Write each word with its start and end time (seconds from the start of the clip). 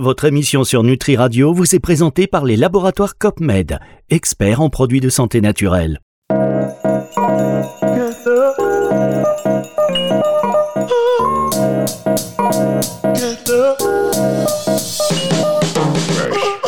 Votre 0.00 0.26
émission 0.26 0.62
sur 0.62 0.84
Nutri 0.84 1.16
Radio 1.16 1.52
vous 1.52 1.74
est 1.74 1.80
présentée 1.80 2.28
par 2.28 2.44
les 2.44 2.54
laboratoires 2.54 3.18
COPMED, 3.18 3.80
experts 4.10 4.60
en 4.60 4.70
produits 4.70 5.00
de 5.00 5.08
santé 5.08 5.40
naturelle. 5.40 5.98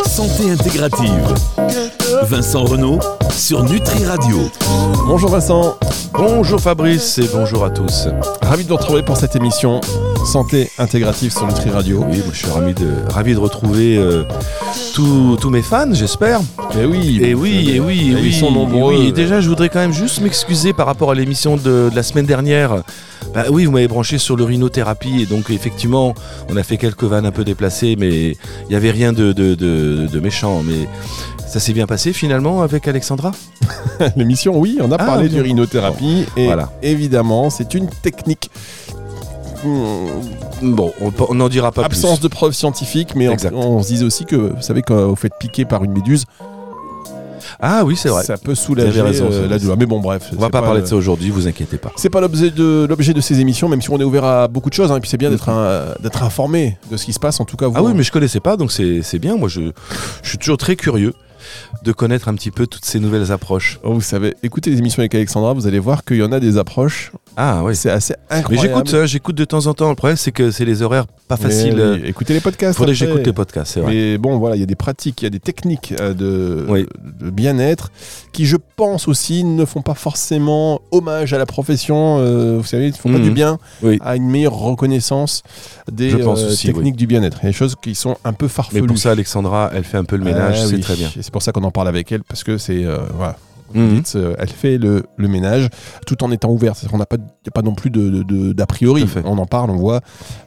Santé 0.08 0.50
intégrative. 0.50 1.34
Vincent 2.24 2.64
Renault 2.64 2.98
sur 3.30 3.64
Nutri 3.64 4.04
Radio. 4.04 4.38
Bonjour 5.06 5.30
Vincent, 5.30 5.76
Bonjour 6.12 6.60
Fabrice 6.60 7.18
et 7.18 7.28
bonjour 7.32 7.64
à 7.64 7.70
tous. 7.70 8.08
ravi 8.42 8.64
de 8.64 8.68
vous 8.68 8.76
retrouver 8.76 9.02
pour 9.02 9.16
cette 9.16 9.36
émission 9.36 9.80
Santé 10.26 10.70
intégrative 10.78 11.32
sur 11.32 11.46
Nutri 11.46 11.70
Radio. 11.70 12.04
Oui, 12.08 12.18
moi, 12.18 12.26
je 12.32 12.38
suis 12.38 12.48
ravi 12.50 12.74
de, 12.74 12.88
ravi 13.08 13.34
de 13.34 13.38
retrouver 13.38 13.96
euh, 13.96 14.24
tous 14.94 15.36
tous 15.40 15.50
mes 15.50 15.62
fans, 15.62 15.92
j'espère. 15.94 16.40
Et 16.78 16.84
oui, 16.84 17.20
Et 17.22 17.34
oui, 17.34 17.70
et 17.70 17.80
oui, 17.80 18.00
et 18.00 18.10
Et 18.10 18.14
oui. 18.14 18.20
ils 18.26 18.34
sont 18.34 18.50
nombreux. 18.50 18.94
Et 18.94 18.98
oui, 18.98 19.06
et 19.08 19.12
déjà, 19.12 19.40
je 19.40 19.48
voudrais 19.48 19.68
quand 19.68 19.78
même 19.80 19.92
juste 19.92 20.20
m'excuser 20.20 20.72
par 20.72 20.86
rapport 20.86 21.10
à 21.12 21.14
l'émission 21.14 21.56
de, 21.56 21.88
de 21.90 21.96
la 21.96 22.02
semaine 22.02 22.26
dernière. 22.26 22.82
Bah 23.34 23.44
oui, 23.50 23.64
vous 23.64 23.70
m'avez 23.72 23.86
branché 23.88 24.18
sur 24.18 24.36
l'urinothérapie 24.36 25.22
et 25.22 25.26
donc 25.26 25.50
effectivement, 25.50 26.14
on 26.48 26.56
a 26.56 26.62
fait 26.64 26.76
quelques 26.78 27.04
vannes 27.04 27.26
un 27.26 27.30
peu 27.30 27.44
déplacées, 27.44 27.94
mais 27.98 28.30
il 28.32 28.36
n'y 28.70 28.74
avait 28.74 28.90
rien 28.90 29.12
de, 29.12 29.32
de, 29.32 29.54
de- 29.54 30.08
de 30.12 30.20
méchant. 30.20 30.62
Mais 30.64 30.88
ça 31.50 31.60
s'est 31.60 31.72
bien 31.72 31.86
passé 31.86 32.12
finalement 32.12 32.62
avec 32.62 32.86
Alexandra? 32.88 33.32
L'émission, 34.16 34.56
oui, 34.58 34.78
on 34.80 34.90
a 34.92 34.96
Ah, 34.98 35.04
parlé 35.04 35.28
d'urinothérapie 35.28 36.24
et 36.36 36.46
Voilà. 36.46 36.70
évidemment, 36.82 37.50
c'est 37.50 37.74
une 37.74 37.88
technique. 37.88 38.50
Hmm, 39.64 40.06
Bon, 40.62 40.92
on 41.28 41.34
n'en 41.34 41.48
dira 41.48 41.72
pas 41.72 41.84
absence 41.84 42.18
plus. 42.18 42.24
de 42.24 42.28
preuves 42.28 42.52
scientifiques, 42.52 43.14
mais 43.14 43.28
on, 43.28 43.32
Exact. 43.32 43.54
on 43.54 43.82
se 43.82 43.88
disait 43.88 44.04
aussi 44.04 44.24
que, 44.26 44.36
vous 44.36 44.60
savez, 44.62 44.82
quand 44.82 45.06
vous 45.08 45.16
faites 45.16 45.32
piquer 45.40 45.64
par 45.64 45.82
une 45.84 45.92
méduse, 45.92 46.24
Ah 47.58 47.82
oui, 47.84 47.96
c'est 47.96 48.08
vrai. 48.10 48.22
ça 48.24 48.36
peut 48.38 48.54
soulager 48.54 49.00
raison, 49.02 49.28
euh, 49.30 49.48
la 49.48 49.58
douleur. 49.58 49.76
Mais 49.78 49.86
bon, 49.86 50.00
bref. 50.00 50.30
On 50.36 50.40
va 50.40 50.50
pas 50.50 50.60
parler 50.62 50.80
de 50.82 50.86
ça 50.86 50.96
aujourd'hui, 50.96 51.30
vous 51.30 51.46
inquiétez 51.48 51.78
pas. 51.78 51.92
C'est 51.96 52.10
pas 52.10 52.20
l'objet 52.20 52.50
de 52.50 52.86
l'objet 52.88 53.12
de 53.14 53.20
ces 53.20 53.40
émissions, 53.40 53.68
même 53.68 53.82
si 53.82 53.90
on 53.90 53.98
est 54.00 54.04
ouvert 54.04 54.24
à 54.24 54.48
beaucoup 54.48 54.68
de 54.70 54.74
choses. 54.74 54.92
hein, 54.92 54.96
et 54.96 55.00
puis 55.00 55.10
c'est 55.10 55.16
bien 55.18 55.30
d'être 55.30 55.48
un- 55.48 55.94
d'être 56.02 56.22
informé 56.22 56.78
de 56.90 56.96
ce 56.96 57.04
qui 57.04 57.12
se 57.12 57.18
passe. 57.20 57.40
En 57.40 57.44
tout 57.44 57.56
cas, 57.56 57.66
vous, 57.66 57.74
Ah 57.76 57.82
oui, 57.82 57.92
mais 57.94 58.02
je 58.02 58.12
connaissais 58.12 58.40
pas, 58.40 58.56
donc 58.56 58.72
c'est 58.72 59.00
c'est 59.02 59.18
bien. 59.18 59.36
Moi, 59.36 59.48
je, 59.48 59.72
je 60.22 60.28
suis 60.28 60.38
toujours 60.38 60.58
très 60.58 60.76
curieux 60.76 61.12
de 61.82 61.92
connaître 61.92 62.28
un 62.28 62.34
petit 62.34 62.50
peu 62.50 62.66
toutes 62.66 62.84
ces 62.84 63.00
nouvelles 63.00 63.32
approches. 63.32 63.78
Oh, 63.82 63.94
vous 63.94 64.00
savez, 64.00 64.34
écoutez 64.42 64.70
les 64.70 64.78
émissions 64.78 65.00
avec 65.00 65.14
Alexandra, 65.14 65.52
vous 65.52 65.66
allez 65.66 65.78
voir 65.78 66.04
qu'il 66.04 66.16
y 66.18 66.22
en 66.22 66.32
a 66.32 66.40
des 66.40 66.56
approches. 66.58 67.12
Ah 67.36 67.62
oui. 67.64 67.74
C'est 67.76 67.90
assez 67.90 68.14
Mais 68.30 68.36
incroyable. 68.38 68.68
j'écoute, 68.68 68.94
euh, 68.94 69.06
j'écoute 69.06 69.36
de 69.36 69.44
temps 69.44 69.66
en 69.66 69.74
temps. 69.74 69.88
Le 69.88 69.94
problème, 69.94 70.16
c'est 70.16 70.32
que 70.32 70.50
c'est 70.50 70.64
les 70.64 70.82
horaires 70.82 71.06
pas 71.28 71.36
Mais 71.40 71.48
faciles. 71.48 71.80
oui, 72.02 72.02
Écoutez 72.08 72.34
les 72.34 72.40
podcasts. 72.40 72.76
Faudrait 72.76 72.92
que 72.92 72.98
j'écoute 72.98 73.24
les 73.24 73.32
podcasts, 73.32 73.72
c'est 73.74 73.80
vrai. 73.80 73.92
Mais 73.94 74.18
bon, 74.18 74.38
voilà, 74.38 74.56
il 74.56 74.60
y 74.60 74.62
a 74.62 74.66
des 74.66 74.74
pratiques, 74.74 75.22
il 75.22 75.24
y 75.24 75.28
a 75.28 75.30
des 75.30 75.38
techniques 75.40 75.94
euh, 76.00 76.12
de, 76.12 76.66
Oui. 76.68 76.86
de 77.20 77.30
bien-être 77.30 77.90
qui, 78.32 78.46
je 78.46 78.56
pense 78.76 79.06
aussi, 79.08 79.44
ne 79.44 79.64
font 79.64 79.82
pas 79.82 79.94
forcément 79.94 80.80
hommage 80.90 81.32
à 81.32 81.38
la 81.38 81.46
profession. 81.46 82.18
euh, 82.18 82.58
vous 82.58 82.64
savez, 82.66 82.86
ils 82.88 82.90
ne 82.92 82.96
font 82.96 83.10
pas 83.12 83.18
Mhm. 83.18 83.24
du 83.24 83.30
bien 83.30 83.58
Oui. 83.82 83.98
à 84.04 84.16
une 84.16 84.28
meilleure 84.28 84.54
reconnaissance 84.54 85.42
des 85.90 86.14
euh, 86.14 86.26
aussi, 86.26 86.66
techniques 86.66 86.96
du 86.96 87.06
bien-être. 87.06 87.38
Il 87.42 87.44
y 87.44 87.48
a 87.48 87.50
des 87.50 87.56
choses 87.56 87.76
qui 87.80 87.94
sont 87.94 88.16
un 88.24 88.32
peu 88.32 88.46
Mais 88.46 88.50
farfelues. 88.50 88.86
pour 88.86 88.98
ça, 88.98 89.12
Alexandra, 89.12 89.70
elle 89.74 89.84
fait 89.84 89.96
un 89.98 90.04
peu 90.04 90.16
le 90.16 90.24
ménage, 90.24 90.58
Ah 90.62 90.66
c'est 90.68 90.80
très 90.80 90.96
bien. 90.96 91.08
Et 91.16 91.22
c'est 91.22 91.30
pour 91.32 91.39
ça 91.42 91.52
qu'on 91.52 91.64
en 91.64 91.70
parle 91.70 91.88
avec 91.88 92.10
elle, 92.12 92.22
parce 92.24 92.44
que 92.44 92.58
c'est. 92.58 92.84
euh, 92.84 92.98
voilà. 93.14 93.36
Mhm. 93.72 93.94
dites, 93.94 94.12
euh, 94.16 94.34
elle 94.40 94.48
fait 94.48 94.78
le, 94.78 95.04
le 95.16 95.28
ménage 95.28 95.68
tout 96.04 96.24
en 96.24 96.32
étant 96.32 96.50
ouverte. 96.50 96.76
C'est-à-dire 96.76 96.90
qu'on 96.90 96.98
n'a 96.98 97.06
pas, 97.06 97.16
il 97.18 97.22
n'y 97.22 97.48
a 97.48 97.52
pas 97.52 97.62
non 97.62 97.74
plus 97.74 97.88
de, 97.90 98.10
de- 98.10 98.22
de- 98.24 98.52
d'a 98.52 98.66
priori. 98.66 99.04
On 99.24 99.38
en 99.38 99.46
parle, 99.46 99.70
on 99.70 99.76
voit. 99.76 100.00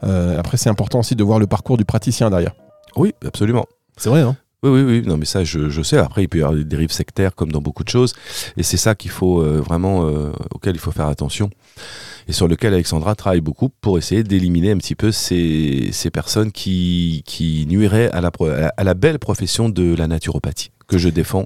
Euh, 0.03 0.38
après, 0.38 0.58
c'est 0.58 0.69
important 0.69 0.99
aussi 0.99 1.16
de 1.16 1.23
voir 1.23 1.39
le 1.39 1.47
parcours 1.47 1.77
du 1.77 1.86
praticien 1.86 2.30
derrière. 2.30 2.53
Oui, 2.97 3.14
absolument. 3.25 3.66
C'est 3.95 4.09
vrai, 4.09 4.21
hein 4.21 4.36
Oui, 4.61 4.71
oui, 4.71 4.81
oui. 4.83 5.03
Non, 5.05 5.16
mais 5.16 5.23
ça, 5.23 5.45
je, 5.45 5.69
je 5.69 5.81
sais. 5.81 5.97
Après, 5.97 6.23
il 6.23 6.27
peut 6.27 6.39
y 6.39 6.41
avoir 6.41 6.58
des 6.58 6.66
dérives 6.66 6.91
sectaires 6.91 7.33
comme 7.33 7.52
dans 7.53 7.61
beaucoup 7.61 7.86
de 7.86 7.89
choses. 7.89 8.14
Et 8.58 8.64
c'est 8.64 8.75
ça 8.75 8.94
qu'il 8.94 9.11
faut 9.11 9.39
euh, 9.41 9.61
vraiment, 9.66 10.05
euh, 10.05 10.31
auquel 10.53 10.75
il 10.75 10.80
faut 10.80 10.92
faire 10.92 11.08
attention. 11.08 11.49
Et 12.27 12.33
sur 12.33 12.48
lequel 12.49 12.73
Alexandra 12.73 13.15
travaille 13.15 13.42
beaucoup 13.42 13.70
pour 13.70 13.98
essayer 13.98 14.23
d'éliminer 14.23 14.71
un 14.71 14.77
petit 14.77 14.95
peu 14.95 15.11
ces, 15.14 15.89
ces 15.93 16.09
personnes 16.09 16.52
qui, 16.52 17.21
qui 17.26 17.65
nuiraient 17.70 18.11
à 18.11 18.20
la, 18.21 18.32
à 18.77 18.83
la 18.83 18.93
belle 18.93 19.20
profession 19.20 19.70
de 19.70 19.95
la 19.95 20.08
naturopathie, 20.08 20.71
que 20.93 20.99
je 20.99 21.09
défends 21.09 21.45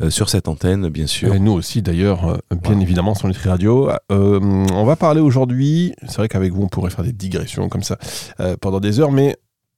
euh, 0.00 0.08
sur 0.08 0.30
cette 0.30 0.48
antenne, 0.48 0.88
bien 0.88 1.06
sûr. 1.06 1.34
Et 1.34 1.38
nous 1.38 1.52
aussi, 1.52 1.82
d'ailleurs, 1.82 2.28
euh, 2.28 2.56
bien 2.62 2.80
évidemment, 2.80 3.14
sur 3.14 3.28
Nutri 3.28 3.50
Radio. 3.50 3.90
Euh, 4.10 4.40
on 4.40 4.84
va 4.84 4.96
parler 4.96 5.20
aujourd'hui. 5.20 5.94
C'est 6.08 6.16
vrai 6.16 6.28
qu'avec 6.28 6.52
vous, 6.52 6.62
on 6.62 6.68
pourrait 6.68 6.90
faire 6.90 7.04
des 7.04 7.12
digressions 7.12 7.68
comme 7.68 7.82
ça 7.82 7.98
pendant 8.60 8.80
des 8.80 8.98
heures, 9.00 9.12
mais 9.12 9.36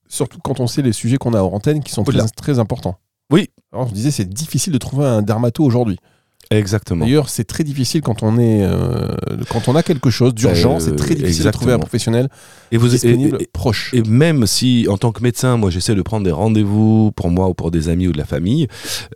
surtout 0.09 0.39
quand 0.43 0.61
on 0.61 0.67
sait 0.67 0.83
les 0.83 0.93
sujets 0.93 1.17
qu'on 1.17 1.35
a 1.35 1.43
en 1.43 1.53
antenne 1.53 1.83
qui 1.83 1.93
sont 1.93 2.05
très 2.37 2.59
importants. 2.59 2.97
Oui. 3.31 3.51
Alors, 3.73 3.89
je 3.89 3.95
disais, 3.95 4.11
c'est 4.11 4.29
difficile 4.29 4.73
de 4.73 4.79
trouver 4.79 5.07
un 5.07 5.23
dermato 5.23 5.65
aujourd'hui. 5.65 5.99
Exactement. 6.59 7.05
D'ailleurs, 7.05 7.29
c'est 7.29 7.45
très 7.45 7.65
difficile 7.65 8.01
quand 8.03 8.23
on 8.23 8.39
est, 8.39 8.63
euh, 8.63 9.09
quand 9.51 9.69
on 9.69 9.77
a 9.77 9.83
quelque 9.83 10.11
chose 10.11 10.35
d'urgent. 10.35 10.77
Euh, 10.77 10.81
c'est 10.81 10.97
très 10.97 11.15
difficile 11.15 11.45
de 11.45 11.51
trouver 11.51 11.73
un 11.73 11.79
professionnel 11.79 12.29
Et 12.73 12.77
vous 12.77 12.89
disponible 12.89 13.37
et- 13.41 13.45
et- 13.45 13.49
proche. 13.53 13.93
Et 13.95 14.03
même 14.03 14.47
si, 14.47 14.87
en 14.89 14.97
tant 14.97 15.13
que 15.13 15.23
médecin, 15.23 15.57
moi 15.57 15.71
j'essaie 15.71 15.95
de 15.95 16.03
prendre 16.03 16.25
des 16.25 16.31
rendez-vous 16.33 17.13
pour 17.17 17.31
moi 17.31 17.49
ou 17.49 17.55
pour 17.55 17.71
des 17.71 17.89
amis 17.89 18.09
ou 18.09 18.13
de 18.13 18.19
la 18.19 18.25
famille, 18.25 18.69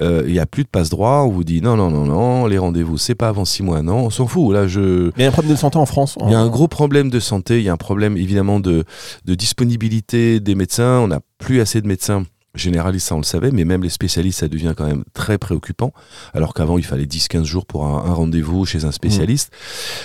euh, 0.03 0.22
il 0.26 0.32
n'y 0.32 0.38
a 0.38 0.47
plus 0.47 0.65
de 0.65 0.69
passe-droit. 0.69 1.22
On 1.26 1.31
vous 1.31 1.44
dit 1.44 1.60
non, 1.62 1.76
non, 1.76 1.91
non, 1.91 2.04
non, 2.04 2.47
les 2.47 2.59
rendez-vous, 2.59 2.99
c'est 2.99 3.15
pas 3.15 3.28
avant 3.28 3.44
six 3.44 3.62
mois, 3.62 3.82
non, 3.82 4.06
on 4.06 4.10
s'en 4.10 4.26
fout. 4.26 4.53
Là, 4.55 4.66
je. 4.66 5.10
Il 5.16 5.22
y 5.22 5.25
a 5.25 5.28
un 5.28 5.32
problème 5.32 5.55
de 5.55 5.59
santé 5.59 5.78
en 5.78 5.87
France. 5.87 6.16
Il 6.25 6.31
y 6.31 6.34
a 6.34 6.41
un 6.41 6.49
gros 6.49 6.69
problème 6.69 7.10
de 7.10 7.20
santé, 7.20 7.59
il 7.59 7.65
y 7.65 7.69
a 7.69 7.72
un 7.72 7.76
problème 7.76 8.16
évidemment 8.16 8.60
de, 8.60 8.84
de 9.25 9.34
disponibilité 9.34 10.41
des 10.41 10.55
médecins. 10.55 11.00
On 11.00 11.09
n'a 11.09 11.20
plus 11.38 11.60
assez 11.60 11.81
de 11.81 11.87
médecins 11.87 12.25
généralistes, 12.59 13.09
ça 13.09 13.15
on 13.15 13.19
le 13.19 13.25
savait, 13.25 13.51
mais 13.51 13.65
même 13.65 13.83
les 13.83 13.89
spécialistes, 13.89 14.41
ça 14.41 14.49
devient 14.49 14.75
quand 14.77 14.87
même 14.87 15.05
très 15.15 15.39
préoccupant. 15.39 15.93
Alors 16.35 16.55
qu'avant, 16.55 16.79
il 16.79 16.85
fallait 16.85 17.07
10-15 17.07 17.45
jours 17.45 17.67
pour 17.67 17.87
un, 17.87 18.05
un 18.05 18.13
rendez-vous 18.13 18.65
chez 18.65 18.85
un 18.85 18.93
spécialiste. 18.93 19.53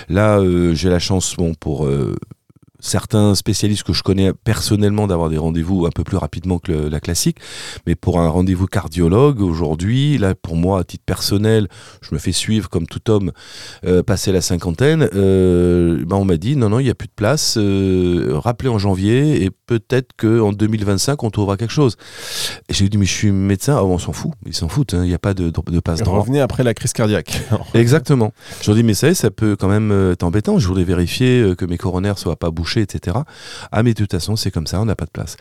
Là, 0.09 0.39
euh, 0.39 0.73
j'ai 0.73 0.89
la 0.89 0.99
chance, 0.99 1.35
bon, 1.35 1.53
pour 1.53 1.85
euh, 1.85 2.15
certains 2.83 3.33
spécialistes 3.33 3.83
que 3.83 3.93
je 3.93 4.03
connais 4.03 4.33
personnellement 4.43 5.07
d'avoir 5.07 5.29
des 5.29 5.37
rendez-vous 5.37 5.85
un 5.85 5.89
peu 5.89 6.03
plus 6.03 6.17
rapidement 6.17 6.59
que 6.59 6.71
le- 6.71 6.89
la 6.89 6.99
classique. 6.99 7.37
Mais 7.87 7.95
pour 7.95 8.19
un 8.19 8.27
rendez-vous 8.27 8.67
cardiologue, 8.67 9.41
aujourd'hui, 9.41 10.17
là, 10.17 10.35
pour 10.35 10.55
moi, 10.57 10.79
à 10.79 10.83
titre 10.83 11.03
personnel, 11.05 11.67
je 12.01 12.13
me 12.13 12.19
fais 12.19 12.33
suivre 12.33 12.69
comme 12.69 12.85
tout 12.85 13.09
homme 13.09 13.31
euh, 13.85 14.03
passé 14.03 14.31
la 14.31 14.41
cinquantaine. 14.41 15.07
euh, 15.15 16.03
ben 16.05 16.17
on 16.17 16.25
m'a 16.25 16.37
dit 16.37 16.55
non, 16.57 16.69
non, 16.69 16.79
il 16.79 16.83
n'y 16.83 16.89
a 16.89 16.95
plus 16.95 17.07
de 17.07 17.13
place. 17.15 17.55
euh, 17.57 18.31
rappelez 18.35 18.69
en 18.69 18.77
janvier 18.77 19.43
et 19.43 19.49
peut-être 19.65 20.11
qu'en 20.17 20.51
2025, 20.51 21.23
on 21.23 21.29
trouvera 21.29 21.55
quelque 21.57 21.71
chose. 21.73 21.95
Et 22.69 22.73
j'ai 22.73 22.89
dit, 22.89 22.97
mais 22.97 23.05
je 23.05 23.13
suis 23.13 23.31
médecin. 23.31 23.75
Ah, 23.77 23.83
on 23.85 23.97
s'en 23.97 24.11
fout. 24.11 24.31
Ils 24.45 24.53
s'en 24.53 24.67
foutent. 24.67 24.93
hein, 24.93 25.03
Il 25.03 25.07
n'y 25.07 25.13
a 25.13 25.19
pas 25.19 25.33
de, 25.33 25.49
de 25.49 25.79
passe 25.79 25.99
droit. 26.05 26.19
Revenez 26.19 26.41
après 26.41 26.63
la 26.63 26.73
crise 26.73 26.91
cardiaque. 26.93 27.41
Exactement. 27.73 28.33
Je 28.61 28.67
leur 28.67 28.75
dis, 28.75 28.83
mais 28.83 28.93
ça, 28.93 29.13
ça 29.13 29.31
peut 29.31 29.55
quand 29.55 29.67
même 29.69 29.91
euh, 29.91 30.11
être 30.13 30.23
embêtant. 30.23 30.59
Je 30.59 30.67
voulais 30.67 30.83
vérifier 30.83 31.53
que 31.57 31.65
mes 31.65 31.77
coronaires 31.77 32.17
soient 32.17 32.35
pas 32.35 32.51
bouchés, 32.51 32.72
etc. 32.81 33.17
Ah, 33.71 33.83
mais 33.83 33.93
de 33.93 33.97
toute 33.99 34.11
façon, 34.11 34.35
c'est 34.35 34.51
comme 34.51 34.67
ça, 34.67 34.81
on 34.81 34.85
n'a 34.85 34.95
pas 34.95 35.05
de 35.05 35.11
place. 35.11 35.35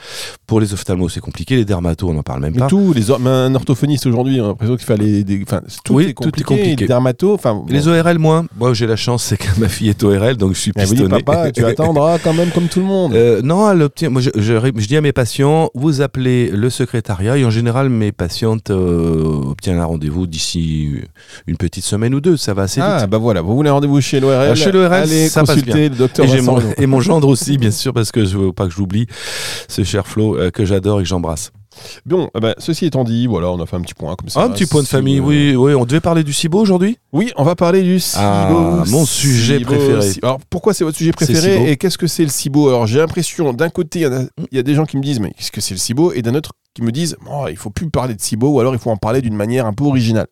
Pour 0.46 0.60
les 0.60 0.72
ophtalmos, 0.72 1.12
c'est 1.12 1.20
compliqué. 1.20 1.56
Les 1.56 1.64
dermatos, 1.64 2.08
on 2.10 2.14
n'en 2.14 2.22
parle 2.22 2.40
même 2.40 2.52
Mais 2.54 2.60
pas. 2.60 2.66
tout, 2.66 2.92
les 2.92 3.02
mais 3.20 3.30
un 3.30 3.54
orthophoniste 3.54 4.06
aujourd'hui, 4.06 4.40
on 4.40 4.44
a 4.44 4.48
l'impression 4.48 4.76
qu'il 4.76 4.86
fallait 4.86 5.22
des, 5.24 5.44
tout, 5.84 5.94
Oui, 5.94 6.04
est 6.04 6.14
tout 6.14 6.22
est 6.22 6.24
compliqué, 6.26 6.44
compliqué. 6.44 6.76
Les 6.76 6.86
dermatos, 6.86 7.38
Les 7.68 7.88
ORL, 7.88 8.18
moins. 8.18 8.46
Moi, 8.58 8.74
j'ai 8.74 8.86
la 8.86 8.96
chance, 8.96 9.22
c'est 9.24 9.36
que 9.36 9.48
ma 9.58 9.68
fille 9.68 9.88
est 9.90 10.02
ORL, 10.02 10.36
donc 10.36 10.54
je 10.54 10.60
suis 10.60 10.72
Elle 10.76 10.86
dit, 10.86 10.94
pistonné. 10.94 11.22
papa, 11.22 11.50
tu 11.52 11.64
attendras 11.64 12.18
quand 12.18 12.32
même 12.34 12.50
comme 12.50 12.68
tout 12.68 12.80
le 12.80 12.86
monde. 12.86 13.14
Euh, 13.14 13.42
non, 13.42 13.70
elle 13.70 13.82
obtient. 13.82 14.10
Moi, 14.10 14.20
je, 14.22 14.30
je- 14.36 14.72
je 14.76 14.86
dis 14.86 14.96
à 14.96 15.00
mes 15.00 15.12
patients, 15.12 15.70
vous 15.74 16.00
appelez 16.00 16.50
le 16.50 16.70
secrétariat 16.70 17.36
et 17.38 17.44
en 17.44 17.50
général, 17.50 17.88
mes 17.88 18.12
patientes 18.12 18.70
euh, 18.70 19.50
obtiennent 19.50 19.78
un 19.78 19.84
rendez-vous 19.84 20.26
d'ici 20.26 20.90
une 21.46 21.56
petite 21.56 21.84
semaine 21.84 22.14
ou 22.14 22.20
deux. 22.20 22.36
Ça 22.36 22.54
va 22.54 22.62
assez 22.62 22.80
ah, 22.80 22.98
vite. 23.00 23.10
bah 23.10 23.18
voilà, 23.18 23.40
vous 23.42 23.54
voulez 23.54 23.70
un 23.70 23.74
rendez-vous 23.74 24.00
chez 24.00 24.20
l'ORL 24.20 24.48
Ah, 24.50 24.54
chez 24.54 24.72
l'ORL, 24.72 25.06
ça 25.08 25.40
passe 25.40 25.56
consulter 25.56 25.88
le 25.88 25.96
docteur 25.96 26.26
Et, 26.34 26.40
mon, 26.40 26.58
et 26.78 26.86
mon 26.86 27.00
aussi, 27.28 27.58
bien 27.58 27.70
sûr, 27.70 27.92
parce 27.92 28.12
que 28.12 28.24
je 28.24 28.36
veux 28.38 28.52
pas 28.52 28.66
que 28.66 28.72
j'oublie 28.72 29.06
ce 29.68 29.84
cher 29.84 30.06
Flo 30.06 30.36
euh, 30.36 30.50
que 30.50 30.64
j'adore 30.64 31.00
et 31.00 31.02
que 31.02 31.08
j'embrasse. 31.08 31.52
Bon, 32.04 32.28
eh 32.36 32.40
ben, 32.40 32.54
ceci 32.58 32.84
étant 32.84 33.02
dit, 33.02 33.26
voilà, 33.26 33.50
on 33.50 33.58
a 33.60 33.64
fait 33.64 33.76
un 33.76 33.80
petit 33.80 33.94
point 33.94 34.14
comme 34.14 34.28
ça. 34.28 34.42
un 34.42 34.50
petit 34.50 34.66
point 34.66 34.82
de 34.82 34.86
famille, 34.86 35.20
vous- 35.20 35.28
oui, 35.30 35.54
oui. 35.56 35.74
On 35.74 35.86
devait 35.86 36.00
parler 36.00 36.22
du 36.22 36.32
SIBO 36.34 36.58
aujourd'hui? 36.60 36.98
Oui, 37.14 37.32
on 37.36 37.44
va 37.44 37.54
parler 37.56 37.82
du 37.82 37.98
SIBO. 37.98 38.20
Ah, 38.22 38.84
mon 38.88 39.06
sujet 39.06 39.58
préféré. 39.60 40.10
Alors, 40.22 40.38
pourquoi 40.50 40.74
c'est 40.74 40.84
votre 40.84 40.98
sujet 40.98 41.12
préféré 41.12 41.70
et 41.70 41.76
qu'est-ce 41.78 41.96
que 41.96 42.06
c'est 42.06 42.24
le 42.24 42.28
SIBO? 42.28 42.68
Alors, 42.68 42.86
j'ai 42.86 42.98
l'impression, 42.98 43.54
d'un 43.54 43.70
côté, 43.70 44.00
il 44.00 44.02
y 44.02 44.04
a- 44.04 44.22
il 44.50 44.56
y, 44.56 44.58
a 44.58 44.62
des 44.62 44.74
gens 44.74 44.84
qui 44.84 44.98
me 44.98 45.02
disent, 45.02 45.20
mais 45.20 45.30
qu'est-ce 45.32 45.50
que 45.50 45.62
c'est 45.62 45.72
le 45.74 45.78
SIBO? 45.80 46.12
Et 46.12 46.20
d'un 46.20 46.34
autre 46.34 46.52
qui 46.74 46.82
me 46.82 46.92
disent, 46.92 47.16
oh, 47.30 47.46
il 47.48 47.56
faut 47.56 47.70
plus 47.70 47.88
parler 47.88 48.14
de 48.14 48.20
SIBO 48.20 48.48
ou 48.48 48.60
alors 48.60 48.74
il 48.74 48.78
faut 48.78 48.90
en 48.90 48.96
parler 48.98 49.22
d'une 49.22 49.34
manière 49.36 49.64
un 49.64 49.72
peu 49.72 49.84
originale. 49.84 50.26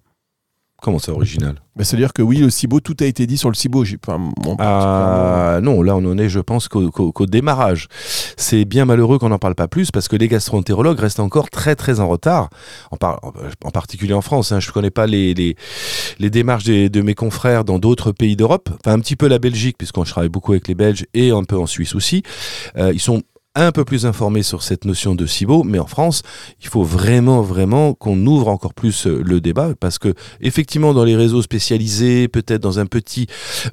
Comment 0.83 0.99
ça, 0.99 1.13
original 1.13 1.57
Bah, 1.77 1.85
C'est-à-dire 1.85 2.13
que 2.13 2.23
oui, 2.23 2.39
le 2.39 2.49
SIBO, 2.51 2.81
tout 2.81 2.97
a 3.01 3.05
été 3.05 3.27
dit 3.27 3.37
sur 3.37 3.49
le 3.51 3.55
SIBO. 3.55 3.85
J'ai 3.85 3.97
pas 3.99 4.17
mon 4.19 4.31
particulièrement- 4.33 4.65
Ah 4.67 5.61
non, 5.63 5.83
là 5.83 5.95
on 5.97 6.05
en 6.05 6.17
est, 6.19 6.29
je 6.29 6.41
pense, 6.41 6.69
qu'au 6.69 6.91
qu'au- 6.91 7.13
qu'au 7.13 7.27
démarrage. 7.27 7.89
C'est 8.37 8.65
bien 8.65 8.85
malheureux 8.87 9.19
qu'on 9.19 9.29
n'en 9.29 9.39
parle 9.39 9.55
pas 9.55 9.69
plus 9.69 9.91
parce 9.91 10.09
que 10.09 10.17
les 10.17 10.29
gastroentérologues 10.29 10.99
restent 10.99 11.21
encore 11.21 11.51
très 11.51 11.77
très 11.77 12.01
en 12.01 12.09
retard, 12.09 12.49
en, 12.91 12.97
par- 12.97 13.21
en 13.65 13.71
particulier 13.71 14.15
en 14.15 14.23
France. 14.23 14.53
Hein. 14.53 14.61
Je 14.61 14.69
ne 14.69 14.73
connais 14.73 14.91
pas 14.91 15.07
les, 15.07 15.35
les, 15.35 15.57
les 16.19 16.31
démarches 16.31 16.65
des- 16.65 16.89
de 16.89 17.03
mes 17.03 17.15
confrères 17.15 17.65
dans 17.65 17.79
d'autres 17.79 18.13
pays 18.13 18.37
d'Europe, 18.37 18.71
enfin 18.85 18.95
un 18.97 19.01
petit 19.01 19.17
peu 19.17 19.29
la 19.29 19.39
Belgique, 19.39 19.77
puisqu'on 19.79 20.05
travaille 20.05 20.29
beaucoup 20.31 20.53
avec 20.53 20.67
les 20.69 20.75
Belges 20.75 21.05
et 21.15 21.31
un 21.31 21.45
peu 21.45 21.59
en 21.59 21.67
Suisse 21.67 21.95
aussi. 21.95 22.23
Euh, 22.77 22.93
ils 22.93 23.01
sont 23.01 23.23
un 23.55 23.73
peu 23.73 23.85
plus 23.85 24.07
informés 24.07 24.43
sur 24.43 24.63
cette 24.63 24.85
notion 24.85 25.15
de 25.15 25.27
SIBO, 25.27 25.65
mais 25.65 25.79
en 25.79 25.87
France, 25.87 26.23
il 26.61 26.69
faut 26.69 26.85
vraiment, 26.85 27.43
vraiment 27.43 27.95
qu'on 27.95 28.25
ouvre 28.27 28.49
encore 28.49 28.75
plus 28.75 29.07
euh, 29.07 29.23
le 29.25 29.41
débat, 29.41 29.75
parce 29.79 29.99
que 29.99 30.15
effectivement, 30.41 30.95
dans 30.95 31.05
les 31.05 31.17
réseaux 31.17 31.43
spécialisés, 31.43 32.29
peut-être 32.29 32.63
dans 32.63 32.79
un 32.79 32.87
petit 32.87 33.27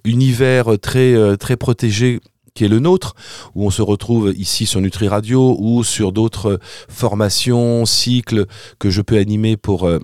univers 0.03 0.79
très, 0.79 1.13
euh, 1.13 1.35
très 1.35 1.57
protégé 1.57 2.19
qui 2.57 2.65
est 2.65 2.69
le 2.69 2.79
nôtre, 2.79 3.13
où 3.53 3.67
on 3.67 3.69
se 3.69 3.83
retrouve 3.83 4.33
ici 4.35 4.65
sur 4.65 4.81
Nutri 4.81 5.07
Radio 5.07 5.55
ou 5.59 5.83
sur 5.83 6.11
d'autres 6.11 6.59
formations, 6.89 7.85
cycles 7.85 8.47
que 8.79 8.89
je 8.89 9.03
peux 9.03 9.19
animer 9.19 9.57
pour 9.57 9.87
euh, 9.87 9.99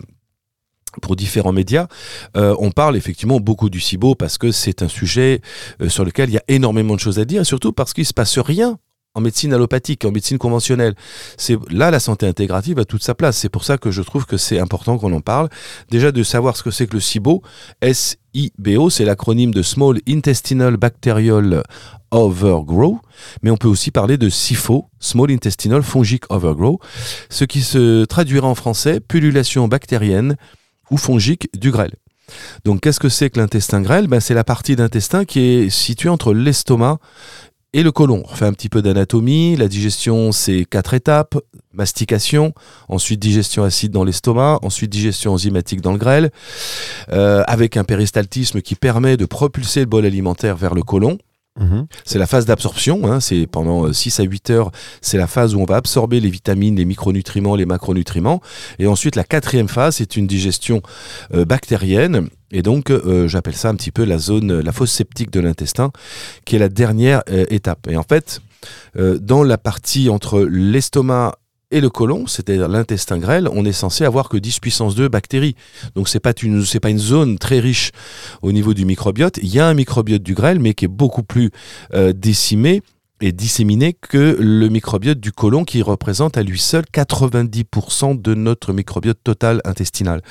pour 1.01 1.15
différents 1.15 1.51
médias, 1.51 1.87
euh, 2.37 2.55
on 2.59 2.69
parle 2.69 2.95
effectivement 2.95 3.39
beaucoup 3.39 3.71
du 3.71 3.79
SIBO 3.79 4.13
parce 4.13 4.37
que 4.37 4.51
c'est 4.51 4.83
un 4.83 4.87
sujet 4.87 5.41
euh, 5.81 5.89
sur 5.89 6.05
lequel 6.05 6.29
il 6.29 6.33
y 6.33 6.37
a 6.37 6.43
énormément 6.47 6.93
de 6.93 6.99
choses 6.99 7.17
à 7.17 7.25
dire, 7.25 7.41
et 7.41 7.45
surtout 7.45 7.73
parce 7.73 7.93
qu'il 7.93 8.05
se 8.05 8.13
passe 8.13 8.37
rien 8.37 8.77
en 9.15 9.21
médecine 9.21 9.53
allopathique, 9.53 10.05
en 10.05 10.11
médecine 10.11 10.39
conventionnelle. 10.39 10.95
C'est 11.37 11.57
là 11.69 11.91
la 11.91 11.99
santé 11.99 12.25
intégrative 12.25 12.79
a 12.79 12.85
toute 12.85 13.03
sa 13.03 13.13
place. 13.13 13.37
C'est 13.37 13.49
pour 13.49 13.63
ça 13.63 13.77
que 13.77 13.91
je 13.91 14.01
trouve 14.01 14.25
que 14.25 14.37
c'est 14.37 14.59
important 14.59 14.97
qu'on 14.97 15.13
en 15.13 15.21
parle. 15.21 15.49
Déjà 15.89 16.11
de 16.11 16.23
savoir 16.23 16.57
ce 16.57 16.63
que 16.63 16.71
c'est 16.71 16.87
que 16.87 16.95
le 16.95 16.99
SIBO. 16.99 17.43
S-I-B-O, 17.81 18.89
c'est 18.89 19.05
l'acronyme 19.05 19.53
de 19.53 19.61
Small 19.61 19.99
Intestinal 20.07 20.77
Bacterial 20.77 21.63
Overgrow, 22.09 22.99
mais 23.43 23.51
on 23.51 23.57
peut 23.57 23.67
aussi 23.67 23.91
parler 23.91 24.17
de 24.17 24.29
SIFO, 24.29 24.85
Small 24.99 25.31
Intestinal 25.31 25.83
Fungic 25.83 26.23
Overgrow, 26.29 26.79
ce 27.29 27.45
qui 27.45 27.61
se 27.61 28.05
traduira 28.05 28.47
en 28.47 28.55
français 28.55 28.99
pullulation 28.99 29.67
bactérienne 29.67 30.37
ou 30.89 30.97
fongique 30.97 31.49
du 31.55 31.71
grêle. 31.71 31.95
Donc 32.65 32.81
qu'est-ce 32.81 32.99
que 32.99 33.09
c'est 33.09 33.29
que 33.29 33.39
l'intestin 33.39 33.81
grêle? 33.81 34.07
Ben, 34.07 34.19
C'est 34.19 34.33
la 34.33 34.43
partie 34.43 34.75
d'intestin 34.75 35.25
qui 35.25 35.39
est 35.39 35.69
située 35.69 36.09
entre 36.09 36.33
l'estomac 36.33 36.99
et 37.73 37.83
le 37.83 37.91
côlon. 37.91 38.23
On 38.29 38.35
fait 38.35 38.45
un 38.45 38.53
petit 38.53 38.69
peu 38.69 38.81
d'anatomie. 38.81 39.55
La 39.55 39.67
digestion, 39.67 40.31
c'est 40.31 40.65
quatre 40.65 40.93
étapes. 40.93 41.35
Mastication, 41.73 42.53
ensuite 42.87 43.19
digestion 43.19 43.63
acide 43.63 43.91
dans 43.91 44.03
l'estomac, 44.03 44.59
ensuite 44.61 44.91
digestion 44.91 45.33
enzymatique 45.33 45.81
dans 45.81 45.91
le 45.91 45.97
grêle, 45.97 46.31
euh, 47.11 47.43
avec 47.47 47.77
un 47.77 47.83
péristaltisme 47.83 48.61
qui 48.61 48.75
permet 48.75 49.17
de 49.17 49.25
propulser 49.25 49.79
le 49.79 49.87
bol 49.87 50.05
alimentaire 50.05 50.55
vers 50.55 50.75
le 50.75 50.83
côlon. 50.83 51.17
Mhm. 51.59 51.85
C'est 52.03 52.17
la 52.17 52.25
phase 52.25 52.45
d'absorption, 52.45 53.05
hein, 53.05 53.19
c'est 53.19 53.45
pendant 53.45 53.93
6 53.93 54.19
à 54.19 54.23
8 54.23 54.49
heures, 54.49 54.71
c'est 55.01 55.17
la 55.17 55.27
phase 55.27 55.53
où 55.53 55.59
on 55.59 55.65
va 55.65 55.75
absorber 55.75 56.19
les 56.19 56.29
vitamines, 56.29 56.75
les 56.75 56.85
micronutriments, 56.85 57.55
les 57.55 57.65
macronutriments. 57.65 58.41
Et 58.79 58.87
ensuite, 58.87 59.15
la 59.15 59.23
quatrième 59.23 59.67
phase, 59.67 59.97
c'est 59.97 60.15
une 60.15 60.25
digestion 60.25 60.81
euh, 61.33 61.45
bactérienne. 61.45 62.29
Et 62.51 62.61
donc, 62.61 62.89
euh, 62.89 63.27
j'appelle 63.27 63.55
ça 63.55 63.69
un 63.69 63.75
petit 63.75 63.91
peu 63.91 64.03
la 64.03 64.17
zone, 64.17 64.61
la 64.61 64.71
fosse 64.71 64.91
septique 64.91 65.31
de 65.31 65.39
l'intestin, 65.39 65.91
qui 66.45 66.55
est 66.55 66.59
la 66.59 66.69
dernière 66.69 67.23
euh, 67.29 67.45
étape. 67.49 67.87
Et 67.87 67.97
en 67.97 68.03
fait, 68.03 68.41
euh, 68.97 69.17
dans 69.19 69.43
la 69.43 69.57
partie 69.57 70.09
entre 70.09 70.41
l'estomac 70.41 71.35
et 71.73 71.81
le 71.81 71.89
côlon, 71.89 72.27
c'est-à-dire 72.27 72.67
l'intestin 72.67 73.17
grêle, 73.17 73.49
on 73.51 73.65
est 73.65 73.73
censé 73.73 74.05
avoir 74.05 74.29
que 74.29 74.37
10 74.37 74.59
puissance 74.59 74.95
2 74.95 75.07
bactéries. 75.07 75.55
Donc 75.95 76.07
c'est 76.07 76.19
pas 76.19 76.33
une 76.41 76.63
c'est 76.63 76.79
pas 76.79 76.91
une 76.91 76.99
zone 76.99 77.39
très 77.39 77.59
riche 77.59 77.91
au 78.43 78.51
niveau 78.51 78.75
du 78.75 78.85
microbiote. 78.85 79.39
Il 79.41 79.53
y 79.53 79.59
a 79.59 79.67
un 79.67 79.73
microbiote 79.73 80.21
du 80.21 80.35
grêle, 80.35 80.59
mais 80.59 80.75
qui 80.75 80.85
est 80.85 80.87
beaucoup 80.87 81.23
plus 81.23 81.49
euh, 81.95 82.13
décimé 82.13 82.81
et 83.25 83.31
disséminé 83.31 83.93
que 83.93 84.35
le 84.37 84.67
microbiote 84.67 85.17
du 85.19 85.31
côlon 85.31 85.63
qui 85.63 85.81
représente 85.81 86.37
à 86.37 86.43
lui 86.43 86.59
seul 86.59 86.83
90% 86.93 88.21
de 88.21 88.33
notre 88.33 88.73
microbiote 88.73 89.17
total 89.23 89.61
intestinal. 89.63 90.21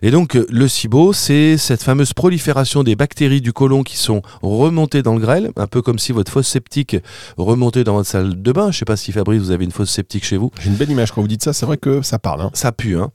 Et 0.00 0.12
donc 0.12 0.34
le 0.48 0.68
SIBO, 0.68 1.12
c'est 1.12 1.56
cette 1.58 1.82
fameuse 1.82 2.12
prolifération 2.12 2.84
des 2.84 2.94
bactéries 2.94 3.40
du 3.40 3.52
côlon 3.52 3.82
qui 3.82 3.96
sont 3.96 4.22
remontées 4.42 5.02
dans 5.02 5.14
le 5.14 5.20
grêle, 5.20 5.50
un 5.56 5.66
peu 5.66 5.82
comme 5.82 5.98
si 5.98 6.12
votre 6.12 6.30
fosse 6.30 6.46
septique 6.46 6.96
remontait 7.36 7.82
dans 7.82 7.94
votre 7.94 8.08
salle 8.08 8.40
de 8.40 8.52
bain. 8.52 8.70
Je 8.70 8.78
sais 8.78 8.84
pas 8.84 8.96
si 8.96 9.10
Fabrice, 9.10 9.40
vous 9.42 9.50
avez 9.50 9.64
une 9.64 9.72
fosse 9.72 9.90
septique 9.90 10.24
chez 10.24 10.36
vous. 10.36 10.52
J'ai 10.60 10.68
une 10.68 10.76
belle 10.76 10.90
image 10.90 11.10
quand 11.10 11.22
vous 11.22 11.28
dites 11.28 11.42
ça, 11.42 11.52
c'est 11.52 11.66
vrai 11.66 11.78
que 11.78 12.00
ça 12.02 12.20
parle. 12.20 12.42
hein. 12.42 12.50
Ça 12.54 12.70
pue, 12.70 12.96
hein 12.96 13.10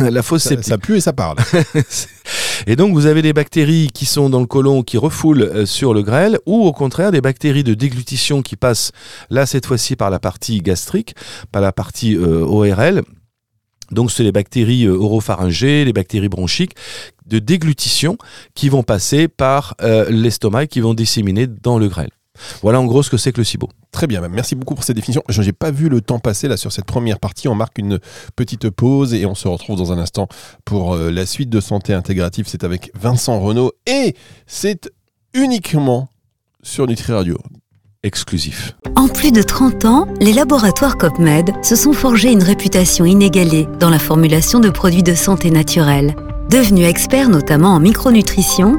La 0.00 0.22
fosse 0.22 0.42
Ça, 0.42 0.50
septique. 0.50 0.68
ça 0.68 0.76
pue 0.76 0.96
et 0.96 1.00
ça 1.00 1.14
parle. 1.14 1.38
Et 2.66 2.76
donc 2.76 2.92
vous 2.92 3.06
avez 3.06 3.22
des 3.22 3.32
bactéries 3.32 3.90
qui 3.92 4.06
sont 4.06 4.30
dans 4.30 4.40
le 4.40 4.46
côlon 4.46 4.82
qui 4.82 4.98
refoulent 4.98 5.42
euh, 5.42 5.66
sur 5.66 5.94
le 5.94 6.02
grêle 6.02 6.38
ou 6.46 6.64
au 6.64 6.72
contraire 6.72 7.12
des 7.12 7.20
bactéries 7.20 7.64
de 7.64 7.74
déglutition 7.74 8.42
qui 8.42 8.56
passent 8.56 8.92
là 9.30 9.46
cette 9.46 9.66
fois-ci 9.66 9.96
par 9.96 10.10
la 10.10 10.18
partie 10.18 10.60
gastrique, 10.60 11.14
par 11.52 11.62
la 11.62 11.72
partie 11.72 12.16
euh, 12.16 12.44
ORL. 12.44 13.02
Donc 13.90 14.10
c'est 14.10 14.22
les 14.22 14.32
bactéries 14.32 14.84
euh, 14.84 14.94
oropharyngées, 14.94 15.84
les 15.84 15.92
bactéries 15.92 16.28
bronchiques 16.28 16.76
de 17.26 17.38
déglutition 17.38 18.18
qui 18.54 18.68
vont 18.68 18.82
passer 18.82 19.28
par 19.28 19.74
euh, 19.82 20.08
l'estomac 20.10 20.66
qui 20.66 20.80
vont 20.80 20.94
disséminer 20.94 21.46
dans 21.46 21.78
le 21.78 21.88
grêle. 21.88 22.10
Voilà 22.62 22.80
en 22.80 22.84
gros 22.84 23.02
ce 23.02 23.10
que 23.10 23.16
c'est 23.16 23.32
que 23.32 23.38
le 23.38 23.44
SIBO. 23.44 23.68
Très 23.92 24.06
bien, 24.06 24.20
bah, 24.20 24.28
merci 24.28 24.54
beaucoup 24.54 24.74
pour 24.74 24.84
cette 24.84 24.96
définition. 24.96 25.22
Je 25.28 25.42
n'ai 25.42 25.52
pas 25.52 25.70
vu 25.70 25.88
le 25.88 26.00
temps 26.00 26.18
passer 26.18 26.48
là 26.48 26.56
sur 26.56 26.72
cette 26.72 26.84
première 26.84 27.18
partie. 27.18 27.48
On 27.48 27.54
marque 27.54 27.78
une 27.78 27.98
petite 28.36 28.70
pause 28.70 29.14
et 29.14 29.26
on 29.26 29.34
se 29.34 29.48
retrouve 29.48 29.76
dans 29.76 29.92
un 29.92 29.98
instant 29.98 30.28
pour 30.64 30.94
euh, 30.94 31.10
la 31.10 31.26
suite 31.26 31.50
de 31.50 31.60
Santé 31.60 31.94
Intégrative. 31.94 32.46
C'est 32.48 32.64
avec 32.64 32.90
Vincent 32.98 33.38
Renault 33.40 33.72
et 33.86 34.14
c'est 34.46 34.90
uniquement 35.34 36.08
sur 36.62 36.86
Nutri 36.86 37.12
Radio. 37.12 37.38
Exclusif. 38.04 38.76
En 38.94 39.08
plus 39.08 39.32
de 39.32 39.42
30 39.42 39.84
ans, 39.84 40.06
les 40.20 40.32
laboratoires 40.32 40.98
COPMED 40.98 41.52
se 41.64 41.74
sont 41.74 41.92
forgés 41.92 42.30
une 42.30 42.44
réputation 42.44 43.04
inégalée 43.04 43.66
dans 43.80 43.90
la 43.90 43.98
formulation 43.98 44.60
de 44.60 44.70
produits 44.70 45.02
de 45.02 45.14
santé 45.14 45.50
naturelle. 45.50 46.14
Devenus 46.48 46.86
experts 46.86 47.28
notamment 47.28 47.74
en 47.74 47.80
micronutrition, 47.80 48.78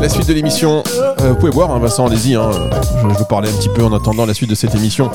La 0.00 0.08
suite 0.10 0.28
de 0.28 0.34
l'émission, 0.34 0.82
euh, 1.20 1.30
vous 1.30 1.34
pouvez 1.36 1.50
voir, 1.50 1.70
hein, 1.72 1.78
Vincent, 1.80 2.06
allez-y. 2.06 2.34
hein, 2.36 2.50
je, 2.52 3.08
je 3.12 3.18
veux 3.18 3.24
parler 3.24 3.48
un 3.48 3.52
petit 3.52 3.68
peu 3.68 3.82
en 3.82 3.92
attendant 3.92 4.24
la 4.24 4.34
suite 4.34 4.50
de 4.50 4.54
cette 4.54 4.74
émission. 4.74 5.10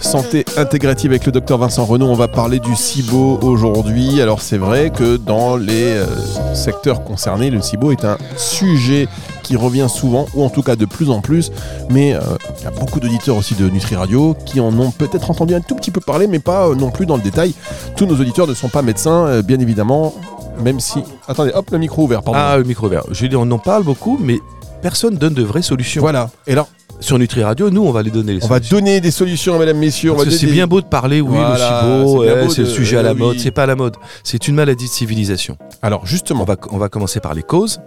Santé 0.00 0.44
intégrative 0.56 1.10
avec 1.10 1.26
le 1.26 1.32
docteur 1.32 1.58
Vincent 1.58 1.84
Renault. 1.84 2.06
On 2.06 2.14
va 2.14 2.28
parler 2.28 2.60
du 2.60 2.76
SIBO 2.76 3.40
aujourd'hui. 3.42 4.20
Alors, 4.20 4.40
c'est 4.42 4.58
vrai 4.58 4.90
que 4.90 5.16
dans 5.16 5.56
les 5.56 5.84
euh, 5.96 6.06
secteurs 6.54 7.02
concernés, 7.02 7.50
le 7.50 7.60
SIBO 7.60 7.90
est 7.90 8.04
un 8.04 8.18
sujet 8.36 9.08
qui 9.42 9.56
revient 9.56 9.86
souvent, 9.88 10.26
ou 10.34 10.44
en 10.44 10.50
tout 10.50 10.62
cas 10.62 10.76
de 10.76 10.84
plus 10.84 11.10
en 11.10 11.20
plus. 11.20 11.50
Mais 11.90 12.14
euh, 12.14 12.20
il 12.60 12.64
y 12.64 12.66
a 12.66 12.70
beaucoup 12.70 13.00
d'auditeurs 13.00 13.36
aussi 13.36 13.54
de 13.54 13.68
Nutri 13.68 13.96
Radio 13.96 14.36
qui 14.44 14.60
en 14.60 14.78
ont 14.78 14.90
peut-être 14.90 15.30
entendu 15.30 15.54
un 15.54 15.60
tout 15.60 15.74
petit 15.74 15.90
peu 15.90 16.00
parler, 16.00 16.26
mais 16.28 16.38
pas 16.40 16.68
non 16.74 16.90
plus 16.90 17.06
dans 17.06 17.16
le 17.16 17.22
détail. 17.22 17.54
Tous 17.96 18.06
nos 18.06 18.14
auditeurs 18.20 18.46
ne 18.46 18.54
sont 18.54 18.68
pas 18.68 18.82
médecins, 18.82 19.40
bien 19.42 19.58
évidemment. 19.58 20.14
Même 20.62 20.80
si. 20.80 21.00
Attendez, 21.28 21.52
hop, 21.54 21.70
le 21.70 21.78
micro 21.78 22.04
ouvert, 22.04 22.22
pardon. 22.22 22.38
Ah, 22.42 22.56
le 22.56 22.64
micro 22.64 22.88
vert. 22.88 23.04
Je 23.10 23.26
dis, 23.26 23.36
on 23.36 23.50
en 23.50 23.58
parle 23.58 23.84
beaucoup, 23.84 24.18
mais 24.20 24.38
personne 24.82 25.16
donne 25.16 25.34
de 25.34 25.42
vraies 25.42 25.62
solutions. 25.62 26.00
Voilà. 26.00 26.30
Et 26.46 26.52
alors, 26.52 26.68
Sur 27.00 27.18
Nutri 27.18 27.42
Radio, 27.44 27.68
nous, 27.68 27.82
on 27.84 27.90
va 27.92 28.02
les 28.02 28.10
donner 28.10 28.32
les 28.32 28.42
on 28.44 28.48
va 28.48 28.58
donner 28.58 29.00
des 29.02 29.10
solutions, 29.10 29.58
mesdames, 29.58 29.76
messieurs. 29.76 30.12
on 30.12 30.14
Parce 30.14 30.24
va 30.26 30.30
que 30.32 30.36
c'est 30.38 30.46
des- 30.46 30.52
bien 30.52 30.66
beau 30.66 30.80
de 30.80 30.86
parler, 30.86 31.20
oui, 31.20 31.36
Voilà, 31.36 31.82
le 31.84 32.06
SIBO, 32.06 32.48
c'est 32.50 32.62
le 32.62 32.68
sujet 32.68 32.96
à 32.96 33.02
la 33.02 33.12
oui. 33.12 33.18
mode. 33.18 33.38
C'est 33.38 33.50
pas 33.50 33.64
à 33.64 33.66
la 33.66 33.76
mode. 33.76 33.96
C'est 34.24 34.48
une 34.48 34.54
maladie 34.54 34.86
de 34.86 34.90
civilisation. 34.90 35.58
Alors, 35.82 36.06
justement. 36.06 36.42
On 36.42 36.46
va, 36.46 36.56
on 36.70 36.78
va 36.78 36.88
commencer 36.88 37.20
par 37.20 37.34
les 37.34 37.42
causes. 37.42 37.80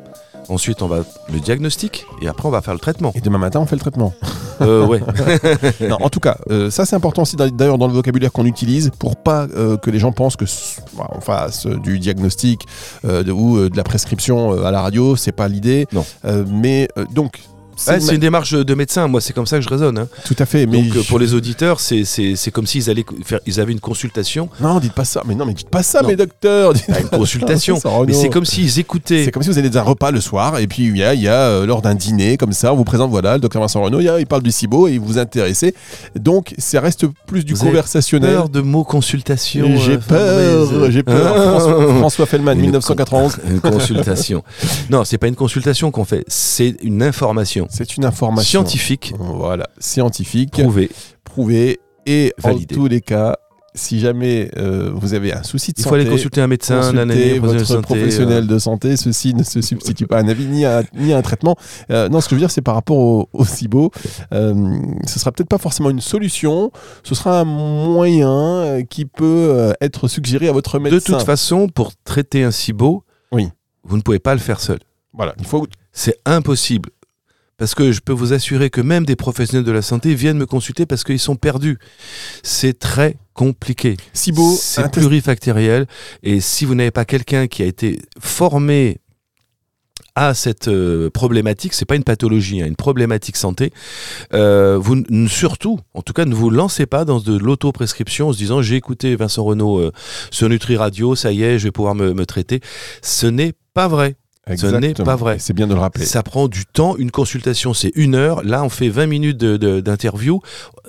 Ensuite, 0.47 0.81
on 0.81 0.87
va 0.87 1.03
le 1.31 1.39
diagnostic. 1.39 2.05
Et 2.21 2.27
après, 2.27 2.47
on 2.47 2.51
va 2.51 2.61
faire 2.61 2.73
le 2.73 2.79
traitement. 2.79 3.11
Et 3.15 3.21
demain 3.21 3.37
matin, 3.37 3.59
on 3.59 3.65
fait 3.65 3.75
le 3.75 3.81
traitement. 3.81 4.13
Euh, 4.61 4.85
ouais. 4.85 4.99
Non, 5.87 5.95
en 6.01 6.09
tout 6.09 6.19
cas, 6.19 6.35
euh, 6.51 6.69
ça 6.69 6.83
c'est 6.85 6.93
important 6.97 7.21
aussi 7.21 7.37
d'a- 7.37 7.49
d'ailleurs 7.49 7.77
dans 7.77 7.87
le 7.87 7.93
vocabulaire 7.93 8.29
qu'on 8.33 8.43
utilise 8.45 8.91
pour 8.99 9.15
pas 9.15 9.47
euh, 9.55 9.77
que 9.77 9.89
les 9.89 9.99
gens 9.99 10.11
pensent 10.11 10.35
que 10.35 10.43
voilà, 10.95 11.11
on 11.15 11.21
fasse 11.21 11.65
euh, 11.65 11.77
du 11.77 11.97
diagnostic 11.97 12.65
de- 13.05 13.31
ou 13.31 13.69
de 13.69 13.77
la 13.77 13.83
prescription 13.85 14.61
à 14.65 14.69
la 14.71 14.81
radio, 14.81 15.15
c'est 15.15 15.31
pas 15.31 15.47
l'idée. 15.47 15.87
Non. 15.93 16.03
Mais 16.49 16.89
donc. 17.15 17.39
C'est 17.79 18.03
Ouais, 18.07 18.13
une 18.15 18.19
démarche 18.19 18.53
de 18.53 18.73
médecin. 18.75 19.07
Moi, 19.07 19.21
c'est 19.21 19.33
comme 19.33 19.45
ça 19.47 19.57
que 19.57 19.63
je 19.63 19.69
raisonne. 19.69 19.97
hein. 19.97 20.07
Tout 20.25 20.35
à 20.39 20.45
fait. 20.45 20.65
Mais 20.65 20.81
Donc, 20.83 20.95
euh, 20.97 21.01
je- 21.01 21.07
pour 21.07 21.19
les 21.19 21.33
auditeurs, 21.33 21.79
c'est- 21.79 22.03
comme 22.51 22.67
s'ils 22.67 22.89
allaient 22.89 23.05
faire, 23.23 23.39
ils 23.45 23.59
avaient 23.59 23.71
une 23.71 23.79
consultation. 23.79 24.49
non, 24.59 24.79
dites 24.79 24.93
pas 24.93 25.05
ça. 25.05 25.23
Mais 25.25 25.35
non, 25.35 25.45
mais 25.45 25.53
dites 25.53 25.69
pas 25.69 25.83
ça, 25.83 26.01
Non. 26.01 26.09
mes 26.09 26.15
docteurs. 26.15 26.73
Dites 26.73 26.85
Pas 26.87 26.99
une 26.99 27.07
ça, 27.09 27.17
consultation. 27.17 27.79
Mais 28.05 28.13
c'est 28.13 28.29
comme 28.29 28.45
s'ils 28.45 28.79
écoutaient. 28.79 29.25
C'est 29.25 29.31
comme 29.31 29.43
si 29.43 29.49
vous 29.49 29.57
allez 29.57 29.69
dans 29.69 29.79
un 29.79 29.83
repas 29.83 30.11
le 30.11 30.21
soir 30.21 30.57
et 30.59 30.67
puis 30.67 30.83
il 30.87 30.97
y 30.97 31.03
a, 31.03 31.13
il 31.13 31.21
y 31.21 31.27
a 31.27 31.33
euh, 31.33 31.65
lors 31.65 31.81
d'un 31.81 31.95
dîner 31.95 32.37
comme 32.37 32.51
ça, 32.53 32.73
on 32.73 32.75
vous 32.75 32.83
présente 32.83 33.09
voilà 33.09 33.35
le 33.35 33.39
docteur 33.39 33.61
Vincent 33.61 33.81
Renaud, 33.81 33.99
il, 33.99 34.05
y 34.05 34.09
a- 34.09 34.19
il 34.19 34.27
parle 34.27 34.43
du 34.43 34.51
SIBO 34.51 34.87
et 34.87 34.97
vous 34.97 35.05
vous 35.05 35.17
intéressez. 35.17 35.73
Donc 36.15 36.53
ça 36.57 36.81
reste 36.81 37.05
plus 37.27 37.45
du 37.45 37.53
Vous 37.53 37.65
conversationnel. 37.65 38.33
Peur 38.33 38.49
de 38.49 38.61
mots 38.61 38.83
consultation. 38.83 39.77
J'ai 39.77 39.93
euh, 39.93 39.97
peur, 39.97 40.91
j'ai 40.91 41.03
peur. 41.03 41.35
Hein 41.37 41.49
François, 41.59 41.93
François 41.99 42.25
Fellman, 42.25 42.53
Une 42.53 42.61
1991. 42.61 43.35
con- 43.35 43.41
Une 43.49 43.59
consultation. 43.61 44.43
non, 44.89 45.03
c'est 45.05 45.17
pas 45.17 45.27
une 45.27 45.35
consultation 45.35 45.91
qu'on 45.91 46.05
fait, 46.05 46.23
c'est 46.27 46.75
une 46.83 47.01
information 47.03 47.67
C'est 47.69 47.97
une 47.97 48.05
information 48.05 48.61
scientifique 48.61 49.13
Voilà, 49.19 49.67
scientifique, 49.79 50.51
prouvée. 50.51 50.89
prouvée 51.23 51.79
et 52.05 52.33
Validée. 52.37 52.75
en 52.75 52.77
tous 52.79 52.87
les 52.87 53.01
cas 53.01 53.37
si 53.75 53.99
jamais 53.99 54.49
euh, 54.57 54.89
vous 54.93 55.13
avez 55.13 55.31
un 55.31 55.43
souci 55.43 55.71
de 55.71 55.75
Il 55.77 55.83
santé, 55.83 55.89
faut 55.89 55.95
aller 56.01 56.09
consulter 56.09 56.41
un 56.41 56.47
médecin, 56.47 56.81
un 56.81 56.97
anané, 56.97 57.37
votre 57.37 57.53
professionnel 57.53 57.61
de 57.61 57.65
santé, 57.67 57.85
professionnel 57.85 58.43
euh, 58.43 58.47
de 58.47 58.59
santé. 58.59 58.97
Ceci 58.97 59.33
ne 59.35 59.43
se 59.43 59.61
substitue 59.61 60.07
pas 60.07 60.17
à 60.17 60.21
un 60.21 60.27
avis 60.27 60.45
ni 60.47 60.65
à, 60.65 60.81
ni 60.95 61.13
à 61.13 61.17
un 61.17 61.21
traitement. 61.21 61.55
Euh, 61.91 62.09
non, 62.09 62.19
ce 62.19 62.25
que 62.25 62.31
je 62.31 62.35
veux 62.35 62.41
dire, 62.41 62.51
c'est 62.51 62.63
par 62.63 62.73
rapport 62.73 62.97
au, 62.97 63.29
au 63.31 63.45
SIBO. 63.45 63.91
Ce 64.31 65.19
sera 65.19 65.31
peut-être 65.31 65.47
pas 65.47 65.59
forcément 65.59 65.91
une 65.91 66.01
solution. 66.01 66.71
Ce 67.03 67.13
sera 67.13 67.41
un 67.41 67.45
moyen 67.45 68.81
qui 68.89 69.05
peut 69.05 69.73
être 69.81 70.07
suggéré 70.07 70.47
à 70.49 70.51
votre 70.51 70.79
médecin. 70.79 70.97
De 71.13 71.17
toute 71.17 71.25
façon, 71.25 71.67
pour 71.69 71.91
traiter 72.03 72.43
un 72.43 72.51
SIBO, 72.51 73.03
Oui. 73.31 73.49
vous 73.83 73.97
ne 73.97 74.01
pouvez 74.01 74.19
pas 74.19 74.33
le 74.33 74.39
faire 74.41 74.59
seul. 74.59 74.79
voilà, 75.13 75.35
il 75.37 75.45
faut. 75.45 75.65
C'est 75.91 76.17
impossible. 76.25 76.89
Parce 77.59 77.75
que 77.75 77.91
je 77.91 77.99
peux 77.99 78.13
vous 78.13 78.33
assurer 78.33 78.69
que 78.69 78.81
même 78.81 79.05
des 79.05 79.15
professionnels 79.17 79.65
de 79.65 79.71
la 79.71 79.81
santé 79.81 80.15
viennent 80.15 80.37
me 80.37 80.45
consulter 80.45 80.85
parce 80.85 81.03
qu'ils 81.03 81.19
sont 81.19 81.35
perdus. 81.35 81.77
C'est 82.41 82.79
très 82.79 83.17
compliqué. 83.33 83.97
SIBO, 84.13 84.55
C'est 84.59 84.91
plurifactoriel. 84.91 85.85
Et 86.23 86.39
si 86.39 86.65
vous 86.65 86.73
n'avez 86.73 86.91
pas 86.91 87.05
quelqu'un 87.05 87.47
qui 87.47 87.61
a 87.61 87.65
été 87.65 87.99
formé 88.19 89.01
à 90.15 90.33
cette 90.33 90.67
euh, 90.67 91.09
problématique, 91.09 91.73
c'est 91.73 91.85
pas 91.85 91.95
une 91.95 92.03
pathologie, 92.03 92.61
hein, 92.61 92.65
une 92.65 92.75
problématique 92.75 93.37
santé. 93.37 93.71
euh, 94.33 94.77
vous 94.77 95.03
surtout, 95.27 95.79
en 95.93 96.01
tout 96.01 96.13
cas, 96.13 96.25
ne 96.25 96.33
vous 96.33 96.49
lancez 96.49 96.85
pas 96.85 97.05
dans 97.05 97.19
de 97.19 97.37
l'autoprescription 97.37 98.29
en 98.29 98.33
se 98.33 98.37
disant 98.37 98.61
j'ai 98.61 98.75
écouté 98.75 99.15
Vincent 99.15 99.43
Renault 99.43 99.79
euh, 99.79 99.91
sur 100.31 100.49
Nutri 100.49 100.77
Radio, 100.77 101.15
ça 101.15 101.31
y 101.31 101.43
est, 101.43 101.59
je 101.59 101.65
vais 101.65 101.71
pouvoir 101.71 101.95
me, 101.95 102.13
me 102.13 102.25
traiter. 102.25 102.59
Ce 103.01 103.27
n'est 103.27 103.53
pas 103.73 103.87
vrai. 103.87 104.15
Ce 104.57 104.65
n'est 104.65 104.77
Exactement. 104.77 105.05
pas 105.05 105.15
vrai. 105.15 105.37
C'est 105.39 105.53
bien 105.53 105.67
de 105.67 105.73
le 105.73 105.79
rappeler. 105.79 106.05
Ça 106.05 106.23
prend 106.23 106.47
du 106.47 106.65
temps. 106.65 106.95
Une 106.97 107.11
consultation, 107.11 107.73
c'est 107.73 107.91
une 107.95 108.15
heure. 108.15 108.43
Là, 108.43 108.63
on 108.63 108.69
fait 108.69 108.89
20 108.89 109.07
minutes 109.07 109.37
d'interview. 109.37 110.41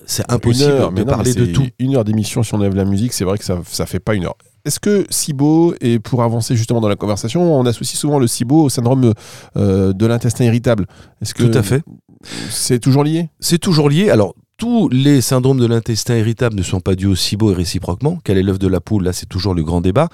C'est 0.07 0.31
impossible 0.31 0.71
heure, 0.71 0.93
de 0.93 1.03
non, 1.03 1.07
parler 1.07 1.35
de 1.35 1.47
tout. 1.47 1.67
Une 1.79 1.97
heure 1.97 2.05
d'émission, 2.05 2.43
si 2.43 2.55
on 2.55 2.59
enlève 2.59 2.75
la 2.75 2.85
musique, 2.85 3.13
c'est 3.13 3.25
vrai 3.25 3.39
que 3.39 3.45
ça, 3.45 3.59
ça 3.65 3.87
fait 3.87 4.01
pas 4.01 4.15
une 4.15 4.25
heure. 4.25 4.37
Est-ce 4.65 4.81
que 4.81 5.07
SIBO, 5.09 5.75
et 5.81 5.99
pour 5.99 6.23
avancer 6.23 6.55
justement 6.55 6.81
dans 6.81 6.89
la 6.89 6.97
conversation, 6.97 7.59
on 7.59 7.65
associe 7.65 7.99
souvent 7.99 8.19
le 8.19 8.27
SIBO 8.27 8.65
au 8.65 8.69
syndrome 8.69 9.15
euh, 9.57 9.93
de 9.93 10.07
l'intestin 10.07 10.45
irritable? 10.45 10.87
Est-ce 11.23 11.35
que 11.35 11.45
Tout 11.45 11.57
à 11.57 11.63
fait. 11.63 11.83
C'est 12.51 12.79
toujours 12.79 13.05
lié? 13.05 13.31
C'est 13.41 13.59
toujours 13.59 13.89
lié. 13.89 14.11
Alors, 14.11 14.35
tous 14.61 14.91
les 14.91 15.23
syndromes 15.23 15.59
de 15.59 15.65
l'intestin 15.65 16.19
irritable 16.19 16.55
ne 16.55 16.63
sont 16.63 16.81
pas 16.81 16.95
dus 16.95 17.07
au 17.07 17.15
SIBO 17.15 17.51
et 17.51 17.55
réciproquement. 17.55 18.19
Quel 18.23 18.37
est 18.37 18.43
l'œuf 18.43 18.59
de 18.59 18.69
la 18.69 18.81
poule 18.81 19.05
Là, 19.05 19.15
c'est 19.15 19.25
toujours 19.25 19.55
le 19.55 19.63
grand 19.63 19.81
débat. 19.81 20.11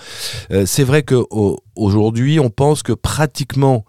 Euh, 0.53 0.67
c'est 0.67 0.85
vrai 0.85 1.03
qu'aujourd'hui, 1.03 2.39
on 2.39 2.49
pense 2.49 2.85
que 2.85 2.93
pratiquement 2.93 3.85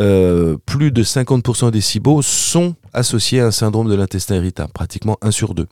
euh, 0.00 0.56
plus 0.64 0.90
de 0.90 1.04
50% 1.04 1.70
des 1.70 1.82
SIBO 1.82 2.22
sont 2.22 2.76
associés 2.94 3.40
à 3.40 3.46
un 3.48 3.50
syndrome 3.50 3.90
de 3.90 3.94
l'intestin 3.94 4.36
irritable, 4.36 4.72
pratiquement 4.72 5.18
1 5.20 5.32
sur 5.32 5.54
2. 5.54 5.66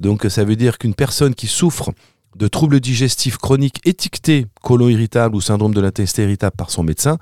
Donc, 0.00 0.26
ça 0.28 0.42
veut 0.42 0.56
dire 0.56 0.76
qu'une 0.76 0.94
personne 0.94 1.36
qui 1.36 1.46
souffre 1.46 1.92
de 2.36 2.48
troubles 2.48 2.80
digestifs 2.80 3.36
chroniques 3.36 3.80
étiquetés 3.84 4.46
colon 4.62 4.88
irritable 4.88 5.34
ou 5.34 5.40
syndrome 5.40 5.74
de 5.74 5.80
l'intestin 5.80 6.22
irritable 6.22 6.56
par 6.56 6.70
son 6.70 6.82
médecin 6.82 7.18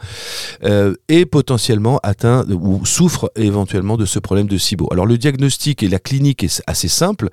euh, 0.65 0.95
est 1.09 1.25
potentiellement 1.25 1.99
atteint 2.03 2.45
ou 2.50 2.85
souffre 2.85 3.31
éventuellement 3.37 3.97
de 3.97 4.05
ce 4.05 4.19
problème 4.19 4.47
de 4.47 4.59
SIBO. 4.59 4.88
Alors 4.93 5.07
le 5.07 5.19
diagnostic 5.19 5.83
et 5.83 5.88
la 5.88 5.99
clinique 5.99 6.45
est 6.45 6.62
assez 6.67 6.88
simple, 6.88 7.31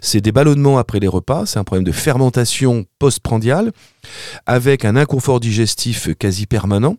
c'est 0.00 0.20
des 0.20 0.32
ballonnements 0.32 0.78
après 0.78 1.00
les 1.00 1.08
repas, 1.08 1.46
c'est 1.46 1.58
un 1.58 1.64
problème 1.64 1.84
de 1.84 1.92
fermentation 1.92 2.86
postprandiale 2.98 3.72
avec 4.46 4.84
un 4.84 4.96
inconfort 4.96 5.40
digestif 5.40 6.14
quasi 6.16 6.46
permanent, 6.46 6.96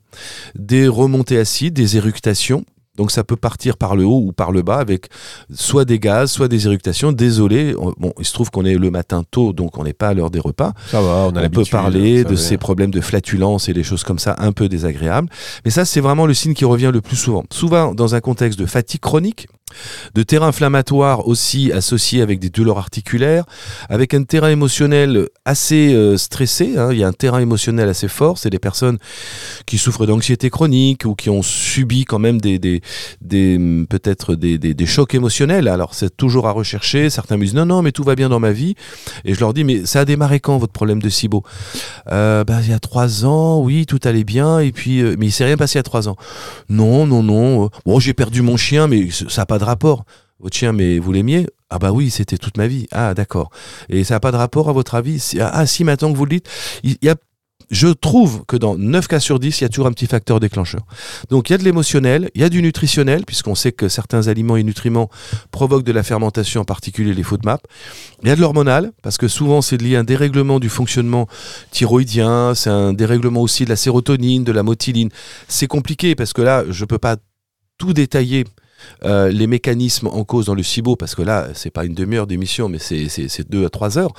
des 0.56 0.88
remontées 0.88 1.38
acides, 1.38 1.74
des 1.74 1.98
éructations. 1.98 2.66
Donc 2.98 3.10
ça 3.12 3.24
peut 3.24 3.36
partir 3.38 3.78
par 3.78 3.96
le 3.96 4.04
haut 4.06 4.22
ou 4.26 4.32
par 4.34 4.52
le 4.52 4.62
bas 4.64 4.78
avec 4.78 5.08
soit 5.54 5.86
des 5.86 5.98
gaz, 6.00 6.30
soit 6.32 6.48
des 6.48 6.66
éructations. 6.68 7.12
Désolé, 7.12 7.74
on- 7.80 7.94
bon, 7.98 8.14
il 8.20 8.26
se 8.26 8.34
trouve 8.34 8.52
qu'on 8.52 8.66
est 8.66 8.76
le 8.76 8.92
matin 8.92 9.24
tôt, 9.32 9.54
donc 9.54 9.78
on 9.78 9.84
n'est 9.84 9.94
pas 9.94 10.10
à 10.10 10.14
l'heure 10.14 10.30
des 10.30 10.40
repas. 10.40 10.74
Ça 10.88 11.02
va, 11.02 11.28
on 11.32 11.36
a 11.36 11.46
On 11.46 11.50
peut 11.50 11.64
parler 11.72 12.24
de 12.26 12.36
ces 12.36 12.58
problèmes 12.58 12.92
de 12.92 13.02
flatulence 13.02 13.70
et 13.70 13.74
des 13.74 13.84
choses 13.84 14.04
comme 14.04 14.20
ça 14.20 14.36
un 14.40 14.52
peu 14.52 14.68
désagréables. 14.68 15.30
Mais 15.64 15.72
ça, 15.72 15.86
c'est 15.86 16.02
vraiment 16.02 16.26
le 16.26 16.34
signe 16.34 16.54
qui 16.54 16.66
revient 16.66 16.92
le 16.94 17.02
plus 17.02 17.16
souvent. 17.16 17.44
Souvent 17.52 17.94
dans 17.94 18.14
un 18.16 18.20
contexte 18.20 18.60
de 18.60 18.66
fatigue 18.66 19.00
chronique, 19.02 19.48
de 20.14 20.24
terrain 20.24 20.48
inflammatoire 20.48 21.28
aussi 21.28 21.72
associé 21.72 22.22
avec 22.22 22.40
des 22.40 22.50
douleurs 22.50 22.78
articulaires, 22.78 23.46
avec 23.90 24.14
un 24.14 24.24
terrain 24.24 24.50
émotionnel 24.50 25.28
assez 25.46 25.94
euh, 25.94 26.18
stressé. 26.18 26.78
hein. 26.78 26.90
Il 26.92 26.98
y 26.98 27.04
a 27.04 27.08
un 27.08 27.14
terrain 27.14 27.40
émotionnel 27.40 27.90
assez 27.90 28.08
fort. 28.08 28.38
C'est 28.38 28.50
des 28.50 28.60
personnes 28.60 28.98
qui 29.66 29.78
souffrent 29.78 30.06
d'anxiété 30.06 30.50
chronique 30.50 31.06
ou 31.06 31.16
qui 31.16 31.30
ont 31.30 31.42
subi 31.42 32.06
quand 32.06 32.20
même 32.20 32.40
des, 32.42 32.82
hum, 33.34 33.88
peut-être 33.88 34.36
des, 34.36 34.86
chocs 34.86 35.14
émotionnels. 35.14 35.68
Alors 35.68 35.94
c'est 35.94 36.16
toujours 36.16 36.48
à 36.48 36.52
rechercher. 36.52 37.10
Certains 37.10 37.38
me 37.38 37.44
disent 37.44 37.54
non 37.54 37.66
non 37.66 37.82
mais 37.82 37.92
tout 37.92 38.04
va 38.04 38.16
bien 38.16 38.30
dans 38.30 38.40
ma 38.40 38.52
vie. 38.52 38.76
Et 39.26 39.34
je 39.34 39.40
leur 39.40 39.54
dis 39.54 39.64
mais 39.64 39.86
ça 39.86 40.02
a 40.02 40.06
démarré 40.06 40.40
quand 40.40 40.58
votre 40.58 40.74
problème 40.74 41.02
de 41.02 41.10
SIBO? 41.10 41.44
Euh, 42.12 42.44
bah, 42.44 42.60
il 42.62 42.70
y 42.70 42.74
a 42.74 42.80
trois 42.80 43.26
ans, 43.26 43.60
oui, 43.62 43.86
tout 43.86 44.00
allait 44.04 44.24
bien, 44.24 44.60
et 44.60 44.72
puis, 44.72 45.02
euh, 45.02 45.16
mais 45.18 45.28
il 45.28 45.32
s'est 45.32 45.46
rien 45.46 45.58
passé 45.58 45.80
a 45.80 45.84
trois 45.84 46.08
ans. 46.08 46.16
Non, 46.70 47.06
non, 47.06 47.24
non. 47.24 47.70
Bon, 47.86 48.00
j'ai 48.00 48.14
perdu 48.14 48.42
mon 48.42 48.58
chien, 48.58 48.88
mais 48.88 49.10
ça 49.12 49.42
n'a 49.42 49.46
pas 49.46 49.60
de 49.62 49.66
rapport. 49.66 50.04
Votre 50.40 50.58
chien, 50.58 50.74
mais 50.74 51.00
vous 51.00 51.12
l'aimiez? 51.12 51.48
Ah 51.70 51.80
bah 51.80 51.92
oui, 51.92 52.10
c'était 52.10 52.38
toute 52.38 52.58
ma 52.58 52.68
vie. 52.68 52.88
Ah 52.92 53.14
d'accord. 53.14 53.50
Et 53.90 54.04
ça 54.04 54.16
n'a 54.16 54.20
pas 54.20 54.32
de 54.32 54.38
rapport 54.38 54.70
à 54.70 54.74
votre 54.74 54.96
avis? 54.96 55.20
Si- 55.20 55.40
Ah 55.40 55.66
si, 55.66 55.84
maintenant 55.84 56.12
que 56.12 56.18
vous 56.18 56.26
le 56.26 56.32
dites, 56.32 56.50
il 56.84 56.98
y 57.02 57.10
a 57.10 57.16
je 57.70 57.88
trouve 57.88 58.44
que 58.48 58.58
dans 58.58 58.76
9 58.76 59.08
cas 59.08 59.22
sur 59.22 59.40
10, 59.40 59.62
il 59.62 59.64
y 59.64 59.66
a 59.66 59.70
toujours 59.70 59.88
un 59.88 59.94
petit 59.94 60.06
facteur 60.08 60.42
déclencheur. 60.42 60.82
Donc 61.30 61.50
il 61.50 61.54
y 61.54 61.56
a 61.56 61.58
de 61.58 61.64
l'émotionnel, 61.64 62.30
il 62.36 62.42
y 62.42 62.44
a 62.44 62.50
du 62.50 62.62
nutritionnel, 62.62 63.24
puisqu'on 63.26 63.56
sait 63.56 63.72
que 63.72 63.88
certains 63.88 64.28
aliments 64.28 64.58
et 64.58 64.64
nutriments 64.64 65.10
provoquent 65.52 65.86
de 65.86 65.94
la 65.94 66.04
fermentation, 66.04 66.62
en 66.62 66.66
particulier 66.66 67.14
les 67.14 67.24
FODMAP. 67.24 67.62
Il 68.24 68.28
y 68.28 68.32
a 68.32 68.36
de 68.36 68.42
l'hormonal, 68.42 68.92
parce 69.04 69.18
que 69.18 69.30
souvent 69.30 69.62
c'est 69.62 69.82
lié 69.82 69.96
à 69.96 70.02
un 70.02 70.04
dérèglement 70.04 70.60
du 70.60 70.68
fonctionnement 70.68 71.28
thyroïdien, 71.72 72.56
c'est 72.56 72.70
un 72.70 72.92
dérèglement 72.92 73.42
aussi 73.42 73.64
de 73.64 73.70
la 73.70 73.78
sérotonine, 73.78 74.44
de 74.44 74.52
la 74.52 74.64
motiline. 74.64 75.10
C'est 75.48 75.68
compliqué, 75.68 76.14
parce 76.14 76.34
que 76.34 76.42
là, 76.42 76.66
je 76.70 76.84
ne 76.84 76.88
peux 76.88 77.00
pas 77.00 77.16
tout 77.78 77.94
détailler. 77.94 78.44
Euh, 79.06 79.30
les 79.30 79.48
mécanismes 79.48 80.08
en 80.08 80.24
cause 80.24 80.46
dans 80.46 80.56
le 80.56 80.64
SIBO, 80.64 80.96
parce 80.96 81.16
que 81.16 81.22
là, 81.22 81.50
c'est 81.54 81.70
pas 81.72 81.86
une 81.86 81.94
demi-heure 81.94 82.28
d'émission, 82.28 82.70
mais 82.70 82.80
c'est- 82.80 83.50
deux 83.50 83.66
à 83.66 83.70
trois 83.70 83.98
heures. 83.98 84.14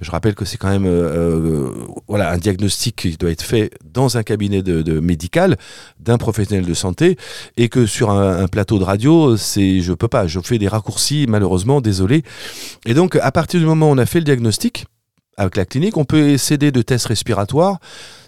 Je 0.00 0.10
rappelle 0.10 0.34
que 0.34 0.44
c'est 0.44 0.56
quand 0.58 0.68
même 0.68 0.86
euh, 0.86 1.68
euh, 1.68 1.70
voilà, 2.08 2.30
un 2.32 2.38
diagnostic 2.38 2.96
qui 2.96 3.16
doit 3.16 3.30
être 3.30 3.42
fait 3.42 3.70
dans 3.92 4.16
un 4.16 4.22
cabinet 4.22 4.62
de 4.62 5.00
médical 5.00 5.56
d'un 6.00 6.18
professionnel 6.18 6.64
de 6.66 6.74
santé 6.74 7.16
et 7.56 7.68
que 7.68 7.86
sur 7.86 8.10
un, 8.10 8.38
un 8.44 8.48
plateau 8.48 8.78
de 8.78 8.84
radio, 8.84 9.36
c'est 9.36 9.80
je 9.80 9.92
peux 9.92 10.08
pas, 10.08 10.26
je 10.26 10.40
fais 10.40 10.58
des 10.58 10.68
raccourcis 10.68 11.26
malheureusement, 11.28 11.80
désolé. 11.80 12.22
Et 12.84 12.94
donc 12.94 13.16
à 13.16 13.32
partir 13.32 13.60
du 13.60 13.66
moment 13.66 13.88
où 13.88 13.92
on 13.92 13.98
a 13.98 14.06
fait 14.06 14.18
le 14.18 14.24
diagnostic 14.24 14.86
avec 15.36 15.56
la 15.56 15.64
clinique, 15.64 15.96
on 15.96 16.04
peut 16.04 16.38
s'aider 16.38 16.72
de 16.72 16.82
tests 16.82 17.06
respiratoires. 17.06 17.78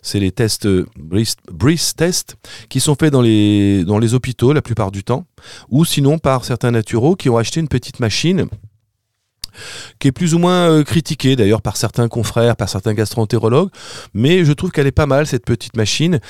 C'est 0.02 0.20
les 0.20 0.30
tests 0.30 0.66
euh, 0.66 0.86
breath, 0.98 1.96
tests 1.96 2.36
qui 2.68 2.80
sont 2.80 2.94
faits 2.94 3.12
dans 3.12 3.22
les, 3.22 3.84
dans 3.84 3.98
les 3.98 4.14
hôpitaux 4.14 4.52
la 4.52 4.62
plupart 4.62 4.90
du 4.90 5.04
temps, 5.04 5.26
ou 5.70 5.84
sinon 5.84 6.18
par 6.18 6.44
certains 6.44 6.70
naturaux 6.70 7.16
qui 7.16 7.28
ont 7.30 7.36
acheté 7.36 7.60
une 7.60 7.68
petite 7.68 8.00
machine 8.00 8.46
qui 9.98 10.08
est 10.08 10.12
plus 10.12 10.34
ou 10.34 10.38
moins 10.38 10.70
euh, 10.70 10.84
critiquée 10.84 11.36
d'ailleurs 11.36 11.62
par 11.62 11.76
certains 11.76 12.08
confrères, 12.08 12.56
par 12.56 12.68
certains 12.68 12.94
gastroentérologues, 12.94 13.70
mais 14.14 14.44
je 14.44 14.52
trouve 14.52 14.70
qu'elle 14.70 14.86
est 14.86 14.92
pas 14.92 15.06
mal 15.06 15.26
cette 15.26 15.44
petite 15.44 15.76
machine 15.76 16.20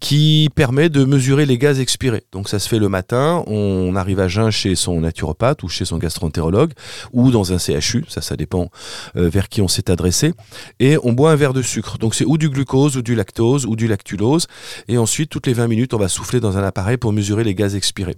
qui 0.00 0.48
permet 0.54 0.88
de 0.88 1.04
mesurer 1.04 1.46
les 1.46 1.58
gaz 1.58 1.80
expirés. 1.80 2.24
Donc 2.32 2.48
ça 2.48 2.58
se 2.58 2.68
fait 2.68 2.78
le 2.78 2.88
matin, 2.88 3.44
on 3.46 3.96
arrive 3.96 4.20
à 4.20 4.28
jeun 4.28 4.50
chez 4.50 4.74
son 4.74 5.00
naturopathe 5.00 5.62
ou 5.62 5.68
chez 5.68 5.84
son 5.84 5.98
gastroentérologue 5.98 6.72
ou 7.12 7.30
dans 7.30 7.52
un 7.52 7.58
CHU, 7.58 8.04
ça 8.08 8.20
ça 8.20 8.36
dépend 8.36 8.70
euh, 9.16 9.28
vers 9.28 9.48
qui 9.48 9.62
on 9.62 9.68
s'est 9.68 9.90
adressé, 9.90 10.32
et 10.80 10.96
on 11.02 11.12
boit 11.12 11.30
un 11.32 11.36
verre 11.36 11.52
de 11.52 11.62
sucre. 11.62 11.98
Donc 11.98 12.14
c'est 12.14 12.24
ou 12.24 12.38
du 12.38 12.48
glucose 12.48 12.96
ou 12.96 13.02
du 13.02 13.14
lactose 13.14 13.66
ou 13.66 13.76
du 13.76 13.86
lactulose, 13.86 14.46
et 14.88 14.98
ensuite 14.98 15.30
toutes 15.30 15.46
les 15.46 15.52
20 15.52 15.68
minutes 15.68 15.94
on 15.94 15.98
va 15.98 16.08
souffler 16.08 16.40
dans 16.40 16.58
un 16.58 16.62
appareil 16.62 16.96
pour 16.96 17.12
mesurer 17.12 17.44
les 17.44 17.54
gaz 17.54 17.74
expirés. 17.74 18.16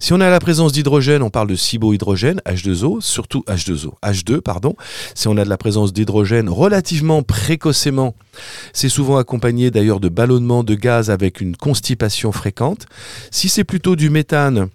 Si 0.00 0.12
on 0.12 0.20
a 0.20 0.30
la 0.30 0.40
présence 0.40 0.72
d'hydrogène, 0.72 1.22
on 1.22 1.30
parle 1.30 1.48
de 1.48 1.56
cibohydrogène, 1.56 2.40
H2O, 2.46 3.00
surtout 3.00 3.44
H2O, 3.48 3.93
H2, 4.02 4.40
pardon. 4.40 4.74
Si 5.14 5.28
on 5.28 5.36
a 5.36 5.44
de 5.44 5.48
la 5.48 5.56
présence 5.56 5.92
d'hydrogène 5.92 6.48
relativement 6.48 7.22
précocement, 7.22 8.14
c'est 8.72 8.88
souvent 8.88 9.16
accompagné 9.16 9.70
d'ailleurs 9.70 10.00
de 10.00 10.08
ballonnement 10.08 10.64
de 10.64 10.74
gaz 10.74 11.10
avec 11.10 11.40
une 11.40 11.56
constipation 11.56 12.32
fréquente. 12.32 12.86
Si 13.30 13.48
c'est 13.48 13.64
plutôt 13.64 13.96
du 13.96 14.10
méthane, 14.10 14.68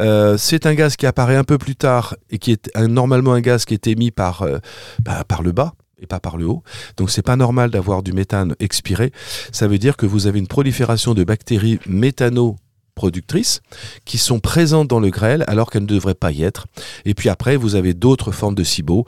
euh, 0.00 0.36
c'est 0.38 0.66
un 0.66 0.74
gaz 0.74 0.96
qui 0.96 1.06
apparaît 1.06 1.36
un 1.36 1.44
peu 1.44 1.58
plus 1.58 1.76
tard 1.76 2.16
et 2.30 2.38
qui 2.38 2.52
est 2.52 2.76
normalement 2.78 3.32
un 3.32 3.40
gaz 3.40 3.64
qui 3.64 3.74
est 3.74 3.86
émis 3.86 4.10
par, 4.10 4.42
euh, 4.42 4.58
bah, 5.02 5.24
par 5.26 5.42
le 5.42 5.52
bas 5.52 5.74
et 6.00 6.06
pas 6.06 6.20
par 6.20 6.36
le 6.36 6.46
haut. 6.46 6.62
Donc 6.96 7.10
c'est 7.10 7.22
pas 7.22 7.36
normal 7.36 7.70
d'avoir 7.70 8.02
du 8.02 8.12
méthane 8.12 8.54
expiré. 8.58 9.12
Ça 9.52 9.68
veut 9.68 9.78
dire 9.78 9.96
que 9.96 10.06
vous 10.06 10.26
avez 10.26 10.38
une 10.38 10.46
prolifération 10.46 11.14
de 11.14 11.24
bactéries 11.24 11.78
méthano 11.86 12.56
productrices 13.00 13.62
qui 14.04 14.18
sont 14.18 14.40
présentes 14.40 14.88
dans 14.88 15.00
le 15.00 15.08
grêle 15.08 15.42
alors 15.46 15.70
qu'elles 15.70 15.84
ne 15.84 15.94
devraient 15.98 16.14
pas 16.26 16.32
y 16.32 16.42
être. 16.42 16.66
Et 17.06 17.14
puis 17.14 17.30
après, 17.30 17.56
vous 17.56 17.74
avez 17.74 17.94
d'autres 17.94 18.30
formes 18.30 18.54
de 18.54 18.62
SIBO, 18.62 19.06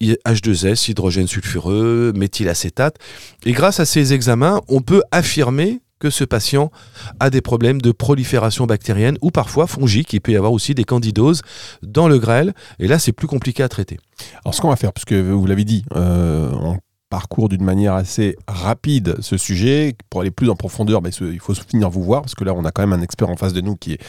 I- 0.00 0.16
H2S, 0.24 0.88
hydrogène 0.90 1.26
sulfureux, 1.26 2.12
méthylacétate. 2.14 2.96
Et 3.44 3.50
grâce 3.52 3.80
à 3.80 3.84
ces 3.84 4.12
examens, 4.12 4.60
on 4.68 4.80
peut 4.80 5.02
affirmer 5.10 5.80
que 5.98 6.08
ce 6.10 6.22
patient 6.24 6.70
a 7.20 7.30
des 7.30 7.40
problèmes 7.40 7.80
de 7.80 7.90
prolifération 7.92 8.66
bactérienne 8.66 9.18
ou 9.22 9.30
parfois 9.32 9.66
fongique. 9.66 10.12
Il 10.12 10.20
peut 10.20 10.32
y 10.32 10.36
avoir 10.36 10.52
aussi 10.52 10.74
des 10.74 10.84
candidoses 10.84 11.42
dans 11.82 12.08
le 12.08 12.18
grêle. 12.18 12.54
Et 12.78 12.86
là, 12.86 12.98
c'est 13.00 13.12
plus 13.12 13.26
compliqué 13.28 13.62
à 13.64 13.68
traiter. 13.68 13.98
Alors, 14.44 14.54
ce 14.54 14.60
qu'on 14.60 14.68
va 14.70 14.76
faire, 14.76 14.92
puisque 14.92 15.12
vous 15.14 15.46
l'avez 15.46 15.64
dit, 15.64 15.84
euh, 15.96 16.50
parcourt 17.12 17.50
d'une 17.50 17.62
manière 17.62 17.92
assez 17.92 18.36
rapide 18.48 19.16
ce 19.20 19.36
sujet. 19.36 19.94
Pour 20.08 20.22
aller 20.22 20.30
plus 20.30 20.48
en 20.48 20.56
profondeur, 20.56 21.02
ce- 21.10 21.24
il 21.30 21.40
faut 21.40 21.52
venir 21.70 21.90
vous 21.90 22.02
voir, 22.02 22.22
parce 22.22 22.34
que 22.34 22.42
là, 22.42 22.54
on 22.54 22.64
a 22.64 22.70
quand 22.70 22.80
même 22.86 22.98
un 22.98 23.02
expert 23.02 23.28
en 23.28 23.36
face 23.36 23.52
de 23.52 23.60
nous 23.60 23.76
qui 23.76 23.92
est, 23.92 24.00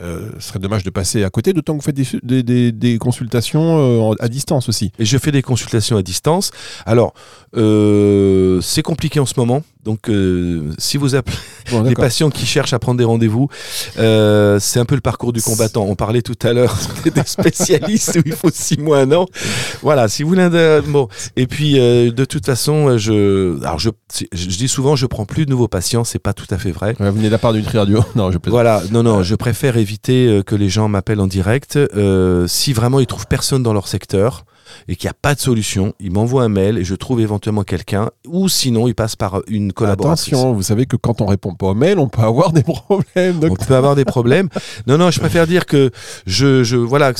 euh, 0.00 0.30
serait 0.38 0.58
dommage 0.58 0.82
de 0.82 0.88
passer 0.88 1.22
à 1.22 1.28
côté, 1.28 1.52
d'autant 1.52 1.74
que 1.74 1.80
vous 1.80 1.84
faites 1.84 1.94
des, 1.94 2.06
des- 2.22 2.42
des- 2.42 2.72
des 2.72 2.96
consultations 2.96 4.10
euh, 4.10 4.14
à 4.20 4.28
distance 4.28 4.70
aussi. 4.70 4.90
Et 4.98 5.04
je 5.04 5.18
fais 5.18 5.32
des 5.32 5.42
consultations 5.42 5.98
à 5.98 6.02
distance. 6.02 6.50
Alors, 6.86 7.12
euh, 7.58 8.60
c'est 8.62 8.82
compliqué 8.82 9.20
en 9.20 9.26
ce 9.26 9.34
moment. 9.36 9.62
Donc, 9.84 10.08
euh, 10.08 10.72
si 10.78 10.96
vous 10.96 11.14
appelez 11.14 11.36
Bon, 11.70 11.82
les 11.82 11.94
patients 11.94 12.30
qui 12.30 12.44
cherchent 12.46 12.72
à 12.72 12.78
prendre 12.78 12.98
des 12.98 13.04
rendez-vous, 13.04 13.48
euh, 13.98 14.58
c'est 14.60 14.80
un 14.80 14.84
peu 14.84 14.94
le 14.96 15.00
parcours 15.00 15.32
du 15.32 15.42
combattant. 15.42 15.84
On 15.88 15.94
parlait 15.94 16.22
tout 16.22 16.38
à 16.42 16.52
l'heure 16.52 16.76
des 17.04 17.10
spécialistes 17.24 18.16
où 18.16 18.22
il 18.24 18.32
faut 18.32 18.50
six 18.52 18.78
mois, 18.78 19.00
un 19.00 19.12
an. 19.12 19.26
Voilà, 19.82 20.08
si 20.08 20.22
vous 20.22 20.30
voulez. 20.30 20.48
Bon, 20.88 21.08
et 21.36 21.46
puis 21.46 21.78
euh, 21.78 22.10
de 22.10 22.24
toute 22.24 22.45
façon, 22.46 22.88
euh, 22.88 22.98
je, 22.98 23.60
alors 23.62 23.78
je, 23.78 23.90
je 24.32 24.46
dis 24.46 24.68
souvent, 24.68 24.96
je 24.96 25.06
prends 25.06 25.26
plus 25.26 25.44
de 25.44 25.50
nouveaux 25.50 25.68
patients. 25.68 26.04
C'est 26.04 26.18
pas 26.18 26.32
tout 26.32 26.46
à 26.50 26.58
fait 26.58 26.70
vrai. 26.70 26.96
Ouais, 26.98 27.10
vous 27.10 27.16
venez 27.16 27.26
de 27.28 27.32
la 27.32 27.38
part 27.38 27.52
Nutri 27.52 27.78
Radio. 27.78 28.04
Non, 28.16 28.30
je 28.30 28.38
plaisante. 28.38 28.54
Voilà, 28.54 28.82
non, 28.92 29.02
non, 29.02 29.22
je 29.22 29.34
préfère 29.34 29.76
éviter 29.76 30.26
euh, 30.26 30.42
que 30.42 30.54
les 30.54 30.68
gens 30.68 30.88
m'appellent 30.88 31.20
en 31.20 31.26
direct. 31.26 31.76
Euh, 31.76 32.46
si 32.46 32.72
vraiment 32.72 33.00
ils 33.00 33.06
trouvent 33.06 33.26
personne 33.26 33.62
dans 33.62 33.72
leur 33.72 33.88
secteur 33.88 34.44
et 34.88 34.96
qu'il 34.96 35.06
n'y 35.06 35.10
a 35.10 35.16
pas 35.20 35.34
de 35.34 35.40
solution, 35.40 35.94
ils 36.00 36.10
m'envoient 36.10 36.42
un 36.44 36.48
mail 36.48 36.78
et 36.78 36.84
je 36.84 36.94
trouve 36.94 37.20
éventuellement 37.20 37.62
quelqu'un. 37.64 38.10
Ou 38.26 38.48
sinon, 38.48 38.88
ils 38.88 38.94
passent 38.94 39.16
par 39.16 39.42
une 39.48 39.72
collaboratrice. 39.72 40.28
Attention, 40.28 40.52
vous 40.52 40.62
savez 40.62 40.86
que 40.86 40.96
quand 40.96 41.20
on 41.20 41.26
répond 41.26 41.54
pas 41.54 41.66
aux 41.68 41.74
mails, 41.74 41.98
on 41.98 42.08
peut 42.08 42.22
avoir 42.22 42.52
des 42.52 42.62
problèmes. 42.64 43.40
On 43.42 43.54
peut 43.54 43.74
avoir 43.74 43.94
des 43.96 44.04
problèmes. 44.04 44.48
Non, 44.86 44.98
non, 44.98 45.10
je 45.10 45.20
préfère 45.20 45.46
dire 45.46 45.66
que 45.66 45.90
je, 46.26 46.64
je 46.64 46.76
voilà, 46.76 47.12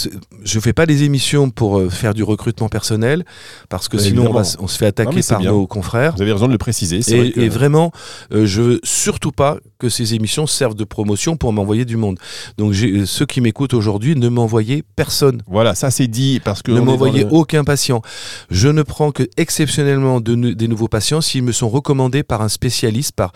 je 0.45 0.61
fais 0.61 0.73
pas 0.73 0.87
des 0.87 1.03
émissions 1.05 1.51
pour 1.51 1.79
euh, 1.79 1.89
faire 1.91 2.15
du 2.15 2.23
recrutement 2.23 2.69
personnel 2.69 3.25
parce 3.69 3.89
que 3.89 3.99
sinon 3.99 4.27
on, 4.29 4.33
va 4.33 4.45
se 4.45 4.57
fait 4.77 4.87
attaquer 4.87 5.21
par 5.29 5.41
bien. 5.41 5.51
nos 5.51 5.67
confrères. 5.67 6.15
Vous 6.17 6.23
avez 6.23 6.33
raison 6.33 6.47
de 6.47 6.53
le 6.53 6.59
préciser. 6.59 7.03
c'est 7.03 7.13
Et, 7.17 7.19
vrai 7.21 7.31
que- 7.33 7.41
et 7.41 7.49
vraiment, 7.49 7.93
euh, 8.33 8.47
je 8.47 8.63
veux 8.63 8.81
surtout 8.85 9.33
pas 9.33 9.59
que 9.79 9.89
ces 9.89 10.15
émissions 10.15 10.47
servent 10.47 10.75
de 10.75 10.85
promotion 10.85 11.37
pour 11.37 11.53
m'envoyer 11.53 11.85
du 11.85 11.97
monde. 11.97 12.19
Donc 12.59 12.75
euh, 12.75 13.05
ceux 13.07 13.27
qui 13.27 13.41
m'écoutent 13.41 13.75
aujourd'hui, 13.75 14.17
ne 14.17 14.29
m'envoyez 14.29 14.83
personne. 14.97 15.43
Voilà, 15.47 15.75
ça 15.75 15.91
c'est 15.91 16.07
dit 16.07 16.41
parce 16.45 16.63
que 16.63 16.73
Ne 16.73 16.81
m'envoyez 16.81 17.25
aucun 17.37 17.65
patient. 17.65 18.03
Je 18.51 18.69
ne 18.69 18.83
prends 18.83 19.13
que 19.13 19.29
exceptionnellement 19.37 20.21
des 20.21 20.69
nouveaux 20.69 20.89
patients 20.89 21.21
s'ils 21.21 21.43
me 21.43 21.53
sont 21.53 21.69
recommandés 21.69 22.23
par 22.23 22.43
un 22.43 22.49
spécialiste. 22.49 23.13
Par... 23.13 23.33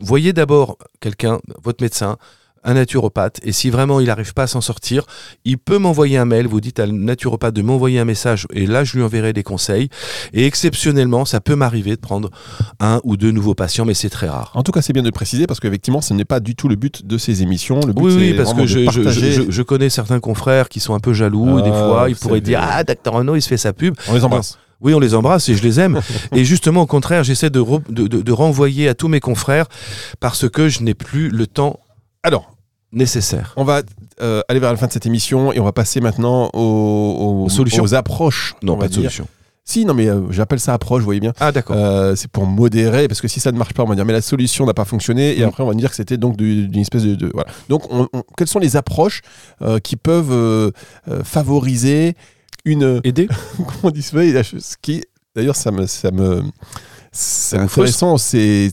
Voyez 0.00 0.32
d'abord 0.32 0.78
quelqu'un, 1.00 1.38
votre 1.62 1.82
médecin, 1.82 2.16
un 2.64 2.74
naturopathe, 2.74 3.40
et 3.42 3.52
si 3.52 3.70
vraiment 3.70 4.00
il 4.00 4.06
n'arrive 4.06 4.34
pas 4.34 4.44
à 4.44 4.46
s'en 4.46 4.60
sortir, 4.60 5.04
il 5.44 5.58
peut 5.58 5.78
m'envoyer 5.78 6.16
un 6.18 6.24
mail. 6.24 6.46
Vous 6.46 6.60
dites 6.60 6.78
à 6.80 6.86
le 6.86 6.92
naturopathe 6.92 7.54
de 7.54 7.62
m'envoyer 7.62 7.98
un 7.98 8.04
message, 8.04 8.46
et 8.52 8.66
là 8.66 8.84
je 8.84 8.96
lui 8.96 9.02
enverrai 9.02 9.32
des 9.32 9.42
conseils. 9.42 9.88
Et 10.32 10.46
exceptionnellement, 10.46 11.24
ça 11.24 11.40
peut 11.40 11.54
m'arriver 11.56 11.90
de 11.96 12.00
prendre 12.00 12.30
un 12.80 13.00
ou 13.04 13.16
deux 13.16 13.30
nouveaux 13.30 13.54
patients, 13.54 13.84
mais 13.84 13.94
c'est 13.94 14.10
très 14.10 14.28
rare. 14.28 14.52
En 14.54 14.62
tout 14.62 14.72
cas, 14.72 14.82
c'est 14.82 14.92
bien 14.92 15.02
de 15.02 15.10
préciser 15.10 15.46
parce 15.46 15.60
qu'effectivement, 15.60 16.00
ce 16.00 16.14
n'est 16.14 16.24
pas 16.24 16.40
du 16.40 16.54
tout 16.54 16.68
le 16.68 16.76
but 16.76 17.06
de 17.06 17.18
ces 17.18 17.42
émissions. 17.42 17.80
Le 17.80 17.92
but, 17.92 18.02
Oui, 18.02 18.14
oui, 18.16 18.34
parce 18.34 18.54
que 18.54 18.66
je, 18.66 18.78
je, 18.80 18.84
partager. 18.84 19.32
je- 19.32 19.50
je 19.50 19.62
connais 19.62 19.88
certains 19.90 20.20
confrères 20.20 20.68
qui 20.68 20.80
sont 20.80 20.94
un 20.94 21.00
peu 21.00 21.12
jaloux, 21.12 21.58
et 21.58 21.62
des 21.62 21.70
Ah, 21.72 21.86
fois 21.88 22.06
ils 22.08 22.16
pourraient 22.16 22.40
dire 22.40 22.60
Ah, 22.62 22.84
Docteur 22.84 23.14
Renaud, 23.14 23.36
il 23.36 23.42
se 23.42 23.48
fait 23.48 23.56
sa 23.56 23.72
pub. 23.72 23.94
On 24.08 24.14
les 24.14 24.24
embrasse. 24.24 24.58
Oui, 24.80 24.94
on 24.94 24.98
les 24.98 25.14
embrasse 25.14 25.48
et 25.48 25.54
je 25.54 25.62
les 25.62 25.78
aime. 25.78 26.00
et 26.34 26.44
justement, 26.44 26.82
au 26.82 26.86
contraire, 26.86 27.22
j'essaie 27.22 27.50
de, 27.50 27.60
re- 27.60 27.82
de, 27.88 28.08
de- 28.08 28.20
de 28.20 28.32
renvoyer 28.32 28.88
à 28.88 28.94
tous 28.94 29.06
mes 29.06 29.20
confrères 29.20 29.66
parce 30.18 30.48
que 30.48 30.68
je 30.68 30.82
n'ai 30.82 30.94
plus 30.94 31.28
le 31.28 31.46
temps 31.46 31.78
Alors, 32.22 32.54
nécessaire. 32.92 33.52
on 33.56 33.64
va 33.64 33.82
euh, 34.20 34.42
aller 34.48 34.60
vers 34.60 34.70
la 34.70 34.76
fin 34.76 34.86
de 34.86 34.92
cette 34.92 35.06
émission 35.06 35.52
et 35.52 35.58
on 35.60 35.64
va 35.64 35.72
passer 35.72 36.00
maintenant 36.00 36.50
aux, 36.54 37.46
solutions. 37.48 37.82
aux 37.82 37.94
approches. 37.94 38.54
Non, 38.62 38.76
pas 38.76 38.84
de 38.86 38.92
dire. 38.92 39.02
solution. 39.02 39.26
Si, 39.64 39.84
non, 39.84 39.94
mais 39.94 40.08
euh, 40.08 40.22
j'appelle 40.30 40.58
ça 40.58 40.74
approche, 40.74 41.00
vous 41.00 41.04
voyez 41.06 41.20
bien. 41.20 41.32
Ah, 41.38 41.52
d'accord. 41.52 41.76
Euh, 41.76 42.16
c'est 42.16 42.28
pour 42.30 42.46
modérer, 42.46 43.06
parce 43.06 43.20
que 43.20 43.28
si 43.28 43.38
ça 43.38 43.52
ne 43.52 43.58
marche 43.58 43.74
pas, 43.74 43.84
on 43.84 43.86
va 43.86 43.94
dire, 43.94 44.04
mais 44.04 44.12
la 44.12 44.20
solution 44.20 44.66
n'a 44.66 44.74
pas 44.74 44.84
fonctionné, 44.84 45.38
et 45.38 45.44
Mm. 45.44 45.48
après 45.48 45.62
on 45.62 45.68
va 45.68 45.74
dire 45.74 45.88
que 45.90 45.94
c'était 45.96 46.16
donc 46.16 46.36
du- 46.36 46.66
d'une 46.66 46.80
espèce 46.82 47.04
de, 47.04 47.14
de- 47.14 47.30
voilà. 47.32 47.48
Donc, 47.68 47.82
on- 47.90 48.08
on- 48.12 48.22
quelles 48.36 48.48
sont 48.48 48.58
les 48.58 48.76
approches 48.76 49.22
qui 49.84 49.94
peuvent 49.96 50.72
favoriser 51.24 52.14
une, 52.64 53.00
Aider 53.04 53.28
comment 53.56 53.70
on 53.84 53.90
dit 53.90 54.02
ça? 54.02 54.18
Ce 54.42 54.74
qui, 54.82 55.02
d'ailleurs, 55.36 55.56
ça 55.56 55.70
me, 55.70 55.86
ça 55.86 56.10
me, 56.10 56.42
c'est 57.12 57.58
intéressant 57.58 58.18
ces, 58.18 58.70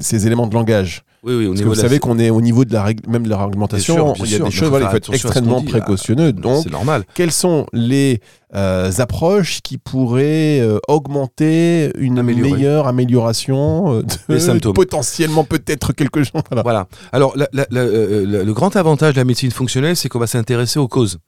ces 0.00 0.26
éléments 0.26 0.46
de 0.46 0.54
langage. 0.54 1.02
Oui, 1.22 1.34
oui, 1.34 1.46
au 1.46 1.50
Parce 1.50 1.60
que 1.60 1.66
vous 1.68 1.74
la- 1.74 1.80
savez 1.82 1.98
qu'on 1.98 2.18
est 2.18 2.30
au 2.30 2.40
niveau 2.40 2.64
de 2.64 2.72
la 2.72 2.82
règle, 2.82 3.08
même 3.10 3.24
de 3.24 3.28
la 3.28 3.44
réglementation, 3.44 4.14
il 4.14 4.30
y 4.30 4.34
a 4.36 4.38
des 4.38 4.50
choses, 4.50 4.68
voilà, 4.70 4.86
il 4.86 4.90
faut 4.90 4.96
être 4.96 5.12
extrêmement 5.12 5.62
précautionneux. 5.62 6.32
Donc, 6.32 6.62
C'est 6.64 6.72
normal. 6.72 7.04
quelles 7.14 7.30
sont 7.32 7.66
les 7.74 8.20
euh, 8.54 8.90
approches 8.98 9.60
qui 9.60 9.76
pourraient 9.76 10.60
euh, 10.60 10.78
augmenter 10.88 11.92
une 11.98 12.18
Améliorer. 12.18 12.52
meilleure 12.52 12.88
amélioration 12.88 13.92
euh, 13.98 14.02
de 14.28 14.38
symptômes. 14.38 14.72
potentiellement 14.72 15.44
peut-être 15.44 15.92
quelque 15.92 16.24
chose 16.24 16.42
voilà. 16.48 16.62
Voilà. 16.62 16.86
Alors, 17.12 17.36
la- 17.36 17.48
la- 17.52 17.68
le 17.70 18.52
grand 18.52 18.74
avantage 18.76 19.14
de 19.14 19.18
la 19.20 19.24
médecine 19.24 19.50
fonctionnelle, 19.50 19.96
c'est 19.96 20.08
qu'on 20.08 20.18
va 20.18 20.26
s'intéresser 20.26 20.78
aux 20.78 20.88
causes. 20.88 21.18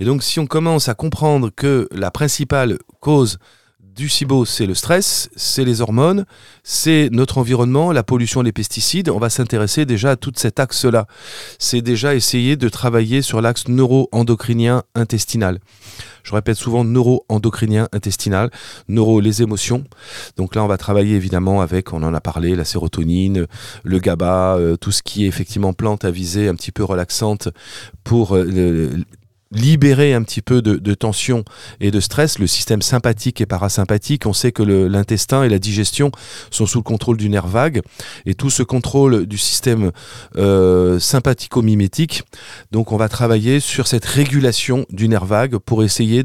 Et 0.00 0.04
donc, 0.06 0.22
si 0.22 0.40
on 0.40 0.46
commence 0.46 0.88
à 0.88 0.94
comprendre 0.94 1.50
que 1.54 1.88
la 1.92 2.10
principale 2.10 2.78
cause 3.00 3.38
du 3.96 4.10
SIBO, 4.10 4.44
c'est 4.44 4.66
le 4.66 4.74
stress, 4.74 5.30
c'est 5.36 5.64
les 5.64 5.80
hormones, 5.80 6.26
c'est 6.62 7.08
notre 7.10 7.38
environnement, 7.38 7.92
la 7.92 8.02
pollution, 8.02 8.42
les 8.42 8.52
pesticides, 8.52 9.08
on 9.08 9.18
va 9.18 9.30
s'intéresser 9.30 9.86
déjà 9.86 10.10
à 10.10 10.16
tout 10.16 10.32
cet 10.36 10.60
axe-là. 10.60 11.06
C'est 11.58 11.80
déjà 11.80 12.14
essayer 12.14 12.56
de 12.56 12.68
travailler 12.68 13.22
sur 13.22 13.40
l'axe 13.40 13.68
neuro-endocrinien 13.68 14.82
intestinal. 14.94 15.60
Je 16.24 16.34
répète 16.34 16.56
souvent 16.56 16.84
neuro-endocrinien 16.84 17.88
intestinal, 17.92 18.50
neuro 18.88 19.20
les 19.20 19.40
émotions. 19.40 19.84
Donc 20.36 20.54
là, 20.56 20.62
on 20.62 20.66
va 20.66 20.76
travailler 20.76 21.16
évidemment 21.16 21.62
avec, 21.62 21.94
on 21.94 22.02
en 22.02 22.12
a 22.12 22.20
parlé, 22.20 22.54
la 22.54 22.64
sérotonine, 22.64 23.46
le 23.82 23.98
GABA, 23.98 24.56
euh, 24.56 24.76
tout 24.76 24.92
ce 24.92 25.02
qui 25.02 25.24
est 25.24 25.28
effectivement 25.28 25.72
plante 25.72 26.04
à 26.04 26.10
visée 26.10 26.48
un 26.48 26.54
petit 26.54 26.72
peu 26.72 26.84
relaxante 26.84 27.48
pour 28.04 28.36
euh, 28.36 28.90
libérer 29.56 30.14
un 30.14 30.22
petit 30.22 30.42
peu 30.42 30.62
de, 30.62 30.94
tension 30.94 31.44
et 31.80 31.90
de 31.90 32.00
stress. 32.00 32.38
Le 32.38 32.46
système 32.46 32.82
sympathique 32.82 33.40
et 33.40 33.46
parasympathique, 33.46 34.26
on 34.26 34.32
sait 34.32 34.52
que 34.52 34.62
l'intestin 34.62 35.42
et 35.42 35.48
la 35.48 35.58
digestion 35.58 36.10
sont 36.50 36.66
sous 36.66 36.78
le 36.78 36.82
contrôle 36.84 37.16
du 37.16 37.28
nerf 37.28 37.46
vague 37.46 37.82
et 38.24 38.34
tout 38.34 38.50
ce 38.50 38.62
contrôle 38.62 39.26
du 39.26 39.38
système 39.38 39.90
euh, 40.36 40.98
sympathico-mimétique. 40.98 42.22
Donc 42.70 42.92
on 42.92 42.96
va 42.96 43.08
travailler 43.08 43.60
sur 43.60 43.86
cette 43.86 44.04
régulation 44.04 44.86
du 44.90 45.08
nerf 45.08 45.24
vague 45.24 45.58
pour 45.58 45.82
essayer 45.82 46.24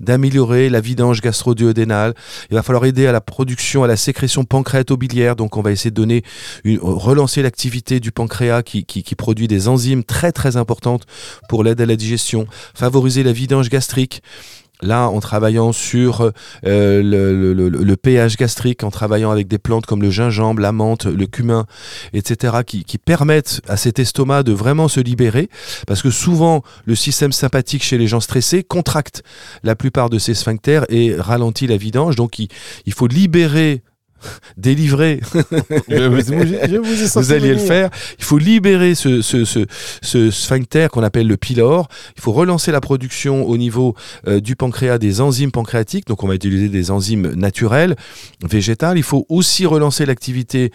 d'améliorer 0.00 0.68
la 0.68 0.80
vidange 0.80 1.20
gastro-duodénale. 1.20 2.14
Il 2.50 2.54
va 2.54 2.62
falloir 2.62 2.84
aider 2.84 3.06
à 3.06 3.12
la 3.12 3.20
production, 3.20 3.84
à 3.84 3.86
la 3.86 3.96
sécrétion 3.96 4.44
pancréato-biliaire. 4.44 5.36
Donc 5.36 5.56
on 5.56 5.62
va 5.62 5.72
essayer 5.72 5.90
de 5.90 5.96
donner 5.96 6.22
relancer 6.80 7.42
l'activité 7.42 8.00
du 8.00 8.12
pancréas 8.12 8.62
qui, 8.62 8.84
qui 8.84 9.14
produit 9.14 9.48
des 9.48 9.68
enzymes 9.68 10.04
très 10.04 10.32
très 10.32 10.56
importantes 10.56 11.06
pour 11.48 11.64
l'aide 11.64 11.80
à 11.80 11.86
la 11.86 11.96
digestion, 11.96 12.46
favoriser 12.74 13.22
la 13.22 13.32
vidange 13.32 13.68
gastrique. 13.68 14.22
Là, 14.82 15.08
en 15.08 15.20
travaillant 15.20 15.72
sur 15.72 16.20
euh, 16.66 17.02
le, 17.02 17.54
le- 17.54 17.96
pH 17.96 18.36
gastrique, 18.36 18.84
en 18.84 18.90
travaillant 18.90 19.30
avec 19.30 19.48
des 19.48 19.56
plantes 19.56 19.86
comme 19.86 20.02
le 20.02 20.10
gingembre, 20.10 20.60
la 20.60 20.70
menthe, 20.70 21.06
le 21.06 21.26
cumin, 21.26 21.64
etc., 22.12 22.58
qui, 22.66 22.84
qui 22.84 22.98
permettent 22.98 23.62
à 23.68 23.78
cet 23.78 23.98
estomac 23.98 24.42
de 24.42 24.52
vraiment 24.52 24.88
se 24.88 25.00
libérer, 25.00 25.48
parce 25.86 26.02
que 26.02 26.10
souvent, 26.10 26.62
le 26.84 26.94
système 26.94 27.32
sympathique 27.32 27.82
chez 27.84 27.96
les 27.96 28.06
gens 28.06 28.20
stressés 28.20 28.64
contracte 28.64 29.22
la 29.62 29.76
plupart 29.76 30.10
de 30.10 30.18
ces 30.18 30.34
sphincters 30.34 30.84
et 30.90 31.16
ralentit 31.18 31.66
la 31.66 31.78
vidange. 31.78 32.14
Donc, 32.14 32.38
il, 32.38 32.48
il 32.84 32.92
faut 32.92 33.06
libérer, 33.06 33.82
délivrer 34.56 35.20
je, 35.88 36.06
vous, 36.08 36.20
je 36.70 36.76
vous 36.76 37.02
ai 37.02 37.06
senti 37.06 37.26
vous 37.26 37.32
alliez 37.32 37.52
le 37.52 37.58
faire. 37.58 37.90
Il 38.18 38.24
faut 38.24 38.38
libérer 38.38 38.94
ce, 38.94 39.22
ce, 39.22 39.44
ce, 39.44 39.66
ce 40.02 40.30
sphincter 40.30 40.88
qu'on 40.90 41.02
appelle 41.02 41.26
le 41.26 41.36
pylore. 41.36 41.88
Il 42.16 42.22
faut 42.22 42.32
relancer 42.32 42.72
la 42.72 42.80
production 42.80 43.46
au 43.46 43.56
niveau 43.56 43.94
euh, 44.26 44.40
du 44.40 44.56
pancréas 44.56 44.98
des 44.98 45.20
enzymes 45.20 45.50
pancréatiques. 45.50 46.06
Donc, 46.06 46.22
on 46.24 46.28
va 46.28 46.34
utiliser 46.34 46.68
des 46.68 46.90
enzymes 46.90 47.34
naturelles, 47.34 47.96
végétales. 48.48 48.96
Il 48.98 49.02
faut 49.04 49.26
aussi 49.28 49.66
relancer 49.66 50.06
l'activité 50.06 50.70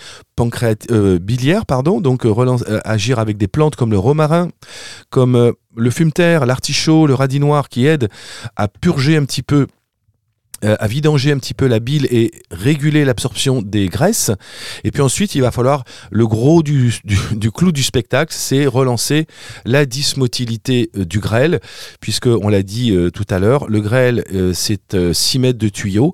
euh, 0.92 1.20
biliaire, 1.20 1.66
pardon. 1.66 2.02
Donc, 2.02 2.26
euh, 2.26 2.30
relance- 2.32 2.64
euh, 2.68 2.80
agir 2.84 3.20
avec 3.20 3.38
des 3.38 3.48
plantes 3.48 3.76
comme 3.76 3.92
le 3.92 4.00
romarin, 4.00 4.50
comme 5.10 5.54
le 5.76 5.90
fumeterre, 5.92 6.46
l'artichaut, 6.46 7.06
le 7.08 7.14
radis 7.14 7.40
noir 7.40 7.70
qui 7.70 7.86
aident 7.86 8.10
à 8.56 8.68
purger 8.68 9.18
un 9.18 9.26
petit 9.26 9.44
peu 9.44 9.68
euh, 10.64 10.76
à 10.80 10.88
vidanger 10.88 11.32
un 11.32 11.38
petit 11.38 11.54
peu 11.54 11.68
la 11.68 11.80
bile 11.80 12.08
et 12.12 12.32
réguler 12.52 13.06
l'absorption 13.06 13.62
des 13.62 13.88
graisses. 13.88 14.32
Et 14.84 14.92
puis 14.92 15.02
ensuite, 15.02 15.36
il 15.36 15.42
va 15.42 15.52
falloir 15.52 15.84
le 16.10 16.28
gros 16.28 16.64
du, 16.64 16.94
du, 17.04 17.18
du 17.34 17.52
clou 17.52 17.72
du 17.72 17.84
spectacle, 17.84 18.34
c'est 18.36 18.66
relancer 18.66 19.28
la 19.66 19.86
dysmotilité 19.86 20.90
euh, 20.98 21.06
du 21.06 21.20
grêle, 21.20 21.60
puisque 22.00 22.28
on 22.28 22.50
l'a 22.50 22.64
dit 22.64 22.92
euh, 22.92 23.10
tout 23.10 23.26
à 23.30 23.40
l'heure, 23.40 23.68
le 23.68 23.80
grêle 23.82 24.24
euh, 24.34 24.54
c'est 24.54 24.94
euh, 24.94 25.14
6 25.14 25.40
mètres 25.40 25.60
de 25.60 25.70
tuyaux 25.70 26.14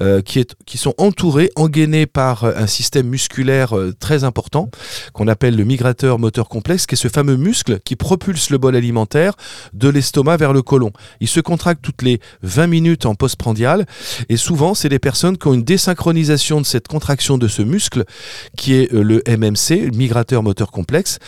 euh, 0.00 0.22
qui, 0.22 0.38
est, 0.38 0.54
qui 0.66 0.78
sont 0.78 0.94
entourés, 0.98 1.50
engainés 1.56 2.06
par 2.06 2.44
euh, 2.44 2.52
un 2.56 2.66
système 2.66 3.08
musculaire 3.08 3.76
euh, 3.76 3.94
très 3.98 4.24
important 4.24 4.70
qu'on 5.12 5.28
appelle 5.28 5.56
le 5.56 5.64
migrateur 5.64 6.18
moteur 6.18 6.48
complexe, 6.48 6.86
qui 6.86 6.94
est 6.94 6.98
ce 6.98 7.08
fameux 7.08 7.36
muscle 7.36 7.80
qui 7.84 7.96
propulse 7.96 8.50
le 8.50 8.58
bol 8.58 8.76
alimentaire 8.76 9.34
de 9.72 9.88
l'estomac 9.88 10.36
vers 10.36 10.52
le 10.52 10.62
côlon. 10.62 10.92
Il 11.20 11.28
se 11.28 11.40
contracte 11.40 11.82
toutes 11.82 12.02
les 12.02 12.20
20 12.42 12.66
minutes 12.66 13.06
en 13.06 13.14
postprandial 13.14 13.86
et 14.28 14.36
souvent 14.36 14.74
c'est 14.74 14.88
des 14.88 14.98
personnes 14.98 15.38
qui 15.38 15.46
ont 15.46 15.54
une 15.54 15.64
désynchronisation 15.64 16.60
de 16.60 16.66
cette 16.66 16.88
contraction 16.88 17.38
de 17.38 17.48
ce 17.48 17.62
muscle 17.62 18.04
qui 18.56 18.74
est 18.74 18.92
euh, 18.92 19.02
le 19.02 19.22
MMC, 19.26 19.94
migrateur 19.94 20.42
moteur 20.42 20.70
complexe, 20.70 21.18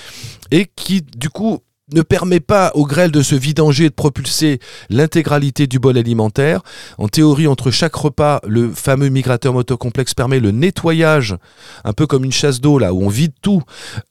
et 0.51 0.67
qui 0.75 1.03
du 1.03 1.31
coup 1.31 1.61
ne 1.93 2.03
permet 2.03 2.41
pas 2.41 2.73
au 2.75 2.87
grêle 2.87 3.11
de 3.11 3.23
se 3.23 3.35
vidanger 3.35 3.87
et 3.87 3.89
de 3.91 3.95
propulser 3.95 4.59
l'intégralité 4.89 5.67
du 5.67 5.79
bol 5.79 5.97
alimentaire. 5.99 6.63
En 6.99 7.09
théorie, 7.09 7.47
entre 7.47 7.71
chaque 7.71 7.95
repas, 7.95 8.41
le 8.47 8.71
fameux 8.71 9.09
migrateur 9.09 9.53
motocomplexe 9.53 10.15
permet 10.15 10.41
le 10.41 10.51
nettoyage, 10.51 11.37
un 11.85 11.93
peu 11.93 12.07
comme 12.07 12.25
une 12.25 12.33
chasse 12.33 12.61
d'eau, 12.61 12.79
là 12.79 12.93
où 12.95 13.03
on 13.03 13.09
vide 13.09 13.33
tout. 13.43 13.63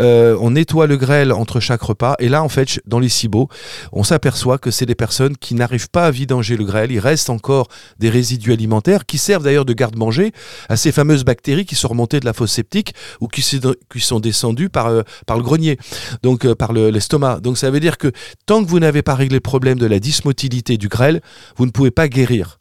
Euh, 0.01 0.37
on 0.41 0.51
nettoie 0.51 0.87
le 0.87 0.97
grêle 0.97 1.31
entre 1.31 1.59
chaque 1.59 1.81
repas. 1.81 2.15
Et 2.19 2.29
là, 2.29 2.43
en 2.43 2.49
fait, 2.49 2.79
dans 2.85 2.99
les 2.99 3.09
cibots, 3.09 3.49
on 3.91 4.03
s'aperçoit 4.03 4.57
que 4.57 4.71
c'est 4.71 4.85
des 4.85 4.95
personnes 4.95 5.37
qui 5.37 5.55
n'arrivent 5.55 5.89
pas 5.89 6.05
à 6.05 6.11
vidanger 6.11 6.57
le 6.57 6.65
grêle. 6.65 6.91
Il 6.91 6.99
reste 6.99 7.29
encore 7.29 7.67
des 7.99 8.09
résidus 8.09 8.53
alimentaires 8.53 9.05
qui 9.05 9.17
servent 9.17 9.43
d'ailleurs 9.43 9.65
de 9.65 9.73
garde-manger 9.73 10.31
à 10.67 10.75
ces 10.75 10.91
fameuses 10.91 11.23
bactéries 11.23 11.65
qui 11.65 11.75
sont 11.75 11.87
remontées 11.87 12.19
de 12.19 12.25
la 12.25 12.33
fosse 12.33 12.51
septique 12.51 12.93
ou 13.21 13.27
qui, 13.27 13.41
sont 13.41 14.19
descendues 14.19 14.69
par, 14.69 14.87
euh, 14.87 15.01
par 15.25 15.37
le 15.37 15.43
grenier, 15.43 15.77
donc 16.23 16.45
euh, 16.45 16.55
par 16.55 16.73
le- 16.73 16.89
l'estomac. 16.89 17.39
donc 17.39 17.57
ça 17.57 17.68
veut 17.71 17.79
dire 17.79 17.97
que 17.97 18.11
tant 18.45 18.63
que 18.63 18.69
vous 18.69 18.79
n'avez 18.79 19.01
pas 19.01 19.15
réglé 19.15 19.35
le 19.35 19.41
problème 19.41 19.77
de 19.77 19.85
la 19.85 19.99
dysmotilité 19.99 20.77
du 20.77 20.87
grêle, 20.87 21.21
vous 21.57 21.65
ne 21.65 21.71
pouvez 21.71 21.91
pas 21.91 22.07
guérir 22.07 22.59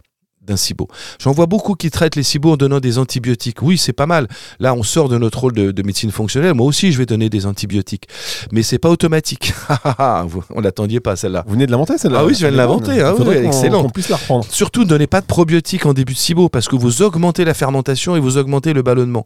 d'un 0.48 0.56
SIBO. 0.56 0.88
J'en 1.20 1.32
vois 1.32 1.46
beaucoup 1.46 1.74
qui 1.74 1.90
traitent 1.90 2.16
les 2.16 2.22
SIBO 2.22 2.52
en 2.52 2.56
donnant 2.56 2.80
des 2.80 2.98
antibiotiques. 2.98 3.62
Oui, 3.62 3.78
c'est 3.78 3.92
pas 3.92 4.06
mal. 4.06 4.26
Là, 4.58 4.74
on 4.74 4.82
sort 4.82 5.08
de 5.08 5.16
notre 5.18 5.38
rôle 5.40 5.52
de, 5.52 5.70
de 5.70 5.82
médecine 5.82 6.11
fonctionnelle. 6.11 6.54
Moi 6.54 6.66
aussi, 6.66 6.90
je 6.92 6.98
vais 6.98 7.06
donner 7.06 7.28
des 7.30 7.46
antibiotiques. 7.46 8.08
Mais 8.52 8.62
c'est 8.62 8.78
pas 8.78 8.88
automatique. 8.90 9.52
Vous- 10.26 10.44
on 10.54 10.61
l'attendiez 10.61 11.00
pas, 11.00 11.16
celle-là. 11.16 11.44
Vous 11.46 11.52
venez 11.54 11.66
de 11.66 11.70
l'inventer 11.70 11.98
celle-là 11.98 12.20
Ah 12.20 12.24
oui, 12.26 12.34
je 12.34 12.40
viens 12.40 12.50
de 12.52 12.56
l'inventer, 12.56 13.00
hein, 13.02 13.14
oui, 13.18 13.34
excellent. 13.37 13.82
Qu'on 13.82 13.90
puisse 13.90 14.08
la 14.08 14.16
reprendre. 14.16 14.46
Surtout, 14.50 14.80
ne 14.80 14.87
donnez 14.88 15.06
pas 15.06 15.20
de 15.20 15.26
probiotiques 15.26 15.87
en 15.87 15.92
début 15.94 16.14
de 16.14 16.18
SIBO 16.18 16.48
parce 16.48 16.68
que 16.68 16.76
vous 16.76 17.02
augmentez 17.02 17.44
la 17.44 17.54
fermentation 17.54 18.16
et 18.16 18.20
vous 18.20 18.37
augmentez 18.38 18.72
le 18.72 18.82
ballonnement. 18.82 19.24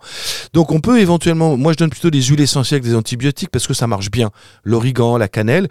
Donc, 0.52 0.72
on 0.72 0.80
peut 0.80 1.00
éventuellement, 1.00 1.56
moi 1.56 1.72
je 1.72 1.78
donne 1.78 1.90
plutôt 1.90 2.10
des 2.10 2.22
huiles 2.22 2.40
essentielles 2.40 2.80
que 2.80 2.86
des 2.86 2.94
antibiotiques 2.96 3.50
parce 3.50 3.66
que 3.66 3.74
ça 3.74 3.86
marche 3.86 4.10
bien. 4.10 4.30
L'origan, 4.64 5.16
la 5.16 5.28
cannelle. 5.28 5.68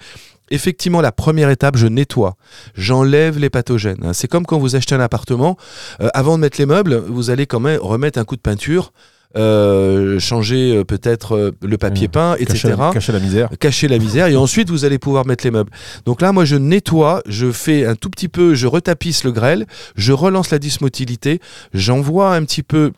Effectivement, 0.51 1.01
la 1.01 1.11
première 1.11 1.49
étape, 1.49 1.77
je 1.77 1.87
nettoie. 1.87 2.35
J'enlève 2.75 3.39
les 3.39 3.49
pathogènes. 3.49 4.03
hein. 4.03 4.13
C'est 4.13 4.27
comme 4.27 4.45
quand 4.45 4.59
vous 4.59 4.75
achetez 4.75 4.93
un 4.95 4.99
appartement. 4.99 5.57
euh, 6.01 6.09
avant 6.13 6.35
de 6.37 6.41
mettre 6.41 6.59
les 6.59 6.65
meubles, 6.65 6.95
vous 7.07 7.29
allez 7.31 7.45
quand 7.47 7.59
même 7.59 7.79
remettre 7.81 8.19
un 8.19 8.23
coup 8.25 8.35
de 8.35 8.41
peinture, 8.41 8.91
euh, 9.37 10.19
changer 10.19 10.75
euh, 10.75 10.83
peut-être 10.83 11.35
euh, 11.37 11.51
le 11.61 11.77
papier 11.77 12.07
Mmh. 12.07 12.11
peint, 12.11 12.35
etc 12.35 12.53
Cacher, 12.75 12.75
cacher 12.93 13.11
la 13.13 13.19
misère. 13.19 13.49
cacher 13.59 13.87
la 13.87 13.97
misère 13.97 14.27
et 14.27 14.35
ensuite 14.35 14.69
vous 14.69 14.83
allez 14.83 14.99
pouvoir 14.99 15.25
mettre 15.25 15.45
les 15.45 15.51
meubles. 15.51 15.71
Donc 16.05 16.21
là 16.21 16.33
moi 16.33 16.43
je 16.43 16.57
nettoie, 16.57 17.21
je 17.25 17.49
fais 17.51 17.85
un 17.85 17.95
tout 17.95 18.09
petit 18.09 18.27
peu, 18.27 18.55
je 18.55 18.67
retapisse 18.67 19.23
le 19.23 19.31
grêle, 19.31 19.67
je 19.95 20.11
relance 20.11 20.51
la 20.51 20.59
dysmotilité, 20.59 21.39
j'envoie 21.73 22.35
un 22.35 22.43
petit 22.43 22.61
peu 22.63 22.91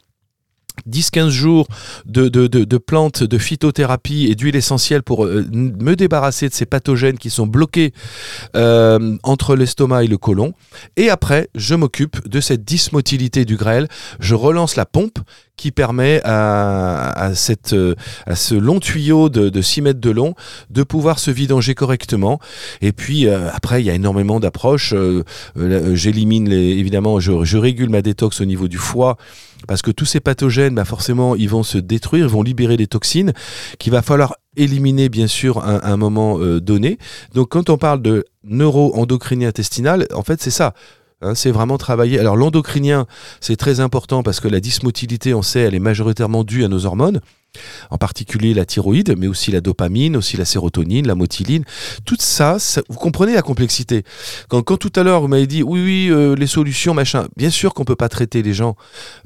10-15 0.89 1.29
jours 1.29 1.67
de, 2.05 2.27
de, 2.27 2.47
de, 2.47 2.77
plantes, 2.77 3.23
de 3.23 3.37
phytothérapie 3.37 4.27
et 4.29 4.35
d'huile 4.35 4.55
essentielle 4.55 5.03
pour 5.03 5.25
euh, 5.25 5.45
me 5.51 5.95
débarrasser 5.95 6.49
de 6.49 6.53
ces 6.53 6.65
pathogènes 6.65 7.17
qui 7.17 7.29
sont 7.29 7.47
bloqués 7.47 7.93
euh, 8.55 9.17
entre 9.23 9.55
l'estomac 9.55 10.03
et 10.03 10.07
le 10.07 10.17
côlon. 10.17 10.53
Et 10.97 11.09
après, 11.09 11.49
je 11.55 11.75
m'occupe 11.75 12.27
de 12.27 12.41
cette 12.41 12.65
dysmotilité 12.65 13.45
du 13.45 13.55
grêle. 13.55 13.87
Je 14.19 14.35
relance 14.35 14.75
la 14.75 14.85
pompe 14.85 15.19
qui 15.57 15.71
permet 15.71 16.21
à, 16.23 17.09
à, 17.09 17.35
cette, 17.35 17.73
euh, 17.73 17.95
à 18.25 18.35
ce 18.35 18.55
long 18.55 18.79
tuyau 18.79 19.29
de, 19.29 19.49
de 19.49 19.61
6 19.61 19.81
mètres 19.81 19.99
de 19.99 20.09
long 20.09 20.35
de 20.69 20.83
pouvoir 20.83 21.19
se 21.19 21.31
vidanger 21.31 21.75
correctement. 21.75 22.39
Et 22.81 22.91
puis 22.91 23.27
euh, 23.27 23.49
après, 23.53 23.81
il 23.81 23.85
y 23.85 23.89
a 23.89 23.93
énormément 23.93 24.39
d'approches. 24.39 24.93
Euh, 24.93 25.23
euh, 25.57 25.95
J'élimine 25.95 26.49
les, 26.49 26.71
évidemment, 26.71 27.19
je, 27.19 27.43
je 27.43 27.57
régule 27.57 27.89
ma 27.89 28.01
détox 28.01 28.41
au 28.41 28.45
niveau 28.45 28.67
du 28.67 28.77
foie 28.77 29.17
parce 29.67 29.81
que 29.81 29.91
tous 29.91 30.05
ces 30.05 30.19
pathogènes, 30.19 30.75
bah 30.75 30.85
forcément, 30.85 31.35
ils 31.35 31.49
vont 31.49 31.63
se 31.63 31.77
détruire, 31.77 32.25
ils 32.25 32.31
vont 32.31 32.43
libérer 32.43 32.77
des 32.77 32.87
toxines 32.87 33.33
qu'il 33.79 33.91
va 33.91 34.01
falloir 34.01 34.35
éliminer 34.55 35.09
bien 35.09 35.27
sûr 35.27 35.59
à 35.59 35.87
un, 35.89 35.97
moment 35.97 36.39
euh, 36.39 36.59
donné. 36.59 36.97
Donc 37.33 37.49
quand 37.49 37.69
on 37.69 37.77
parle 37.77 38.01
de 38.01 38.25
neuro-endocrinien 38.43 39.47
intestinal, 39.47 40.07
en 40.13 40.23
fait 40.23 40.41
c'est 40.41 40.51
ça. 40.51 40.73
Hein, 41.23 41.35
c'est 41.35 41.51
vraiment 41.51 41.77
travailler. 41.77 42.19
Alors 42.19 42.35
l'endocrinien, 42.35 43.05
c'est 43.39 43.55
très 43.55 43.79
important 43.79 44.23
parce 44.23 44.39
que 44.39 44.47
la 44.47 44.59
dysmotilité, 44.59 45.33
on 45.33 45.41
sait, 45.41 45.61
elle 45.61 45.75
est 45.75 45.79
majoritairement 45.79 46.43
due 46.43 46.63
à 46.63 46.67
nos 46.67 46.85
hormones 46.85 47.21
en 47.89 47.97
particulier 47.97 48.53
la 48.53 48.65
thyroïde, 48.65 49.15
mais 49.17 49.27
aussi 49.27 49.51
la 49.51 49.61
dopamine, 49.61 50.15
aussi 50.15 50.37
la 50.37 50.45
sérotonine, 50.45 51.07
la 51.07 51.15
motiline. 51.15 51.63
Tout 52.05 52.17
ça, 52.19 52.57
vous 52.89 52.97
comprenez 52.97 53.33
la 53.33 53.41
complexité. 53.41 54.03
Quand, 54.49 54.61
quand 54.61 54.77
tout 54.77 54.91
à 54.95 55.03
l'heure 55.03 55.21
vous 55.21 55.27
m'avez 55.27 55.47
dit 55.47 55.63
oui, 55.63 55.83
oui, 55.83 56.07
euh, 56.09 56.35
les 56.35 56.47
solutions, 56.47 56.93
machin. 56.93 57.27
Bien 57.37 57.49
sûr 57.49 57.73
qu'on 57.73 57.85
peut 57.85 57.95
pas 57.95 58.09
traiter 58.09 58.41
les 58.41 58.53
gens 58.53 58.75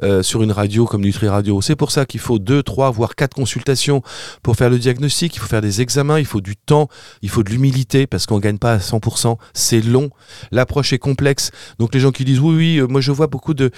euh, 0.03 0.23
sur 0.23 0.43
une 0.43 0.51
radio 0.51 0.85
comme 0.85 1.01
Nutri 1.01 1.27
Radio. 1.27 1.61
C'est 1.61 1.75
pour 1.75 1.91
ça 1.91 2.05
qu'il 2.05 2.19
faut 2.19 2.39
deux, 2.39 2.63
trois, 2.63 2.91
voire 2.91 3.15
quatre 3.15 3.33
consultations 3.33 4.01
pour 4.43 4.55
faire 4.55 4.69
le 4.69 4.79
diagnostic. 4.79 5.35
Il 5.35 5.39
faut 5.39 5.47
faire 5.47 5.61
des 5.61 5.81
examens, 5.81 6.19
il 6.19 6.25
faut 6.25 6.41
du 6.41 6.55
temps, 6.55 6.89
il 7.21 7.29
faut 7.29 7.43
de 7.43 7.49
l'humilité 7.49 8.07
parce 8.07 8.25
qu'on 8.25 8.39
gagne 8.39 8.57
pas 8.57 8.73
à 8.73 8.77
100%. 8.77 9.37
C'est 9.53 9.81
long. 9.81 10.09
L'approche 10.51 10.93
est 10.93 10.99
complexe. 10.99 11.51
Donc 11.79 11.93
les 11.93 11.99
gens 11.99 12.11
qui 12.11 12.25
disent 12.25 12.39
oui, 12.39 12.55
oui, 12.55 12.77
euh, 12.77 12.87
moi 12.87 13.01
je 13.01 13.11
vois 13.11 13.27
beaucoup 13.27 13.53
de. 13.53 13.71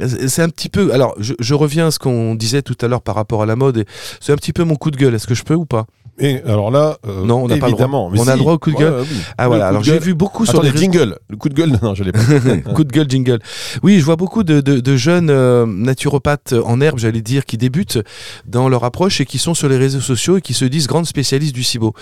C'est 0.00 0.42
un 0.42 0.48
petit 0.48 0.68
peu. 0.68 0.92
Alors 0.92 1.14
je, 1.18 1.34
je 1.38 1.54
reviens 1.54 1.88
à 1.88 1.90
ce 1.90 1.98
qu'on 1.98 2.34
disait 2.34 2.62
tout 2.62 2.76
à 2.80 2.88
l'heure 2.88 3.02
par 3.02 3.14
rapport 3.14 3.42
à 3.42 3.46
la 3.46 3.56
mode. 3.56 3.84
C'est 4.20 4.32
un 4.32 4.36
petit 4.36 4.52
peu 4.52 4.64
mon 4.64 4.76
coup 4.76 4.90
de 4.90 4.96
gueule. 4.96 5.14
Est-ce 5.14 5.26
que 5.26 5.34
je 5.34 5.44
peux 5.44 5.54
ou 5.54 5.66
pas? 5.66 5.86
Et 6.18 6.40
alors 6.46 6.70
là, 6.70 6.96
euh, 7.06 7.24
Non, 7.24 7.42
on 7.44 7.48
n'a 7.48 7.56
pas 7.56 7.66
le 7.66 7.72
droit. 7.72 7.88
On 7.90 8.28
a 8.28 8.32
le 8.34 8.38
droit 8.38 8.52
au 8.54 8.58
coup 8.58 8.70
de 8.70 8.76
gueule 8.76 8.92
ouais, 8.94 9.00
oui. 9.10 9.16
Ah 9.36 9.48
voilà. 9.48 9.68
Alors 9.68 9.82
j'ai 9.82 9.98
vu 9.98 10.14
beaucoup 10.14 10.46
sur 10.46 10.62
les 10.62 10.70
jingle. 10.76 11.18
Le 11.28 11.36
coup 11.36 11.48
de 11.48 11.54
gueule, 11.54 11.76
non, 11.82 11.94
je 11.94 12.04
l'ai 12.04 12.12
pas. 12.12 12.20
coup 12.74 12.84
de 12.84 12.92
gueule 12.92 13.08
jingle. 13.10 13.40
Oui, 13.82 13.98
je 13.98 14.04
vois 14.04 14.16
beaucoup 14.16 14.44
de, 14.44 14.60
de- 14.60 14.78
de 14.80 14.96
jeunes 14.96 15.28
euh, 15.30 15.66
naturopathes 15.66 16.54
en 16.64 16.80
herbe, 16.80 16.98
j'allais 16.98 17.20
dire, 17.22 17.44
qui 17.44 17.56
débutent 17.58 17.98
dans 18.46 18.68
leur 18.68 18.84
approche 18.84 19.20
et 19.20 19.24
qui 19.26 19.38
sont 19.38 19.54
sur 19.54 19.68
les 19.68 19.76
réseaux 19.76 20.00
sociaux 20.00 20.36
et 20.36 20.40
qui 20.40 20.54
se 20.54 20.64
disent 20.64 20.86
grandes 20.86 21.06
spécialistes 21.06 21.54
du 21.54 21.64
SIBO. 21.64 21.94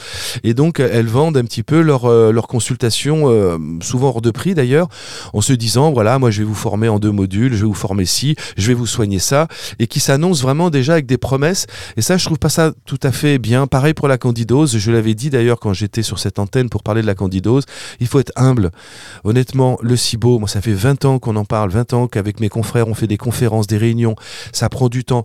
Et 0.44 0.52
donc, 0.54 0.80
elles 0.80 1.06
vendent 1.06 1.36
un 1.36 1.44
petit 1.44 1.62
peu 1.62 1.80
leur, 1.80 2.04
euh, 2.04 2.32
leur 2.32 2.48
consultation, 2.48 3.24
euh, 3.30 3.56
souvent 3.80 4.08
hors 4.08 4.20
de 4.22 4.30
prix 4.30 4.54
d'ailleurs, 4.54 4.88
en 5.32 5.40
se 5.40 5.52
disant, 5.52 5.90
voilà, 5.92 6.18
moi 6.18 6.30
je 6.30 6.38
vais 6.40 6.44
vous 6.46 6.54
former 6.54 6.88
en 6.88 6.98
deux 6.98 7.12
modules, 7.12 7.52
je 7.54 7.60
vais 7.60 7.66
vous 7.66 7.72
former 7.74 8.04
ci, 8.04 8.36
je 8.56 8.68
vais 8.68 8.74
vous 8.74 8.86
soigner 8.86 9.18
ça, 9.18 9.48
et 9.78 9.86
qui 9.86 10.00
s'annoncent 10.00 10.42
vraiment 10.42 10.68
déjà 10.70 10.92
avec 10.94 11.06
des 11.06 11.18
promesses. 11.18 11.66
Et 11.96 12.02
ça, 12.02 12.16
je 12.18 12.24
trouve 12.24 12.38
pas 12.38 12.48
ça 12.50 12.72
tout 12.84 12.98
à 13.02 13.12
fait 13.12 13.38
bien. 13.38 13.66
Pareil 13.66 13.94
pour 13.94 14.01
la 14.08 14.18
candidose. 14.18 14.76
Je 14.78 14.90
l'avais 14.90 15.14
dit 15.14 15.30
d'ailleurs 15.30 15.60
quand 15.60 15.72
j'étais 15.72 16.02
sur 16.02 16.18
cette 16.18 16.38
antenne 16.38 16.68
pour 16.68 16.82
parler 16.82 17.02
de 17.02 17.06
la 17.06 17.14
candidose. 17.14 17.64
Il 18.00 18.06
faut 18.06 18.18
être 18.18 18.32
humble. 18.36 18.70
Honnêtement, 19.24 19.78
le 19.82 19.96
SIBO, 19.96 20.38
moi, 20.38 20.48
ça 20.48 20.60
fait 20.60 20.72
20 20.72 21.04
ans 21.04 21.18
qu'on 21.18 21.36
en 21.36 21.44
parle, 21.44 21.70
20 21.70 21.92
ans 21.92 22.08
qu'avec 22.08 22.40
mes 22.40 22.48
confrères, 22.48 22.88
on 22.88 22.94
fait 22.94 23.06
des 23.06 23.16
conférences, 23.16 23.66
des 23.66 23.78
réunions. 23.78 24.16
Ça 24.52 24.68
prend 24.68 24.88
du 24.88 25.04
temps. 25.04 25.24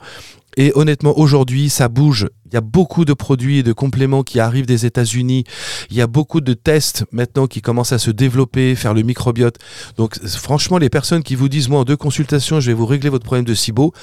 Et 0.58 0.72
honnêtement, 0.74 1.18
aujourd'hui, 1.18 1.70
ça 1.70 1.88
bouge. 1.88 2.28
Il 2.48 2.54
y 2.54 2.58
a 2.58 2.62
beaucoup 2.62 3.06
de 3.06 3.14
produits 3.14 3.60
et 3.60 3.64
de 3.64 3.74
compléments 3.74 4.24
qui 4.24 4.40
arrivent 4.40 4.66
des 4.66 4.88
États-Unis. 4.88 5.44
Il 5.92 5.96
y 5.96 6.02
a 6.02 6.08
beaucoup 6.08 6.42
de 6.42 6.54
tests 6.54 7.06
maintenant 7.12 7.46
qui 7.46 7.62
commencent 7.62 7.92
à 7.92 8.00
se 8.00 8.10
développer, 8.10 8.74
faire 8.74 8.96
le 8.96 9.04
microbiote. 9.04 9.58
Donc, 9.98 10.18
franchement, 10.26 10.80
les 10.80 10.90
personnes 10.90 11.22
qui 11.22 11.36
vous 11.36 11.48
disent, 11.48 11.70
moi, 11.70 11.82
en 11.82 11.84
deux 11.84 11.96
consultations, 11.96 12.60
je 12.60 12.72
vais 12.72 12.74
vous 12.74 12.88
régler 12.88 13.10
votre 13.10 13.26
problème 13.26 13.46
de 13.46 13.54
SIBO, 13.54 13.94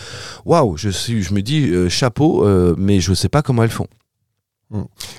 waouh, 0.45 0.77
je, 0.77 0.89
me 1.35 1.41
dis, 1.41 1.71
euh, 1.71 1.89
chapeau, 1.89 2.47
euh, 2.47 2.77
mais 2.79 3.01
je 3.01 3.11
ne 3.11 3.17
sais 3.17 3.29
pas 3.29 3.43
comment 3.43 3.65
elles 3.65 3.71
font. 3.71 3.89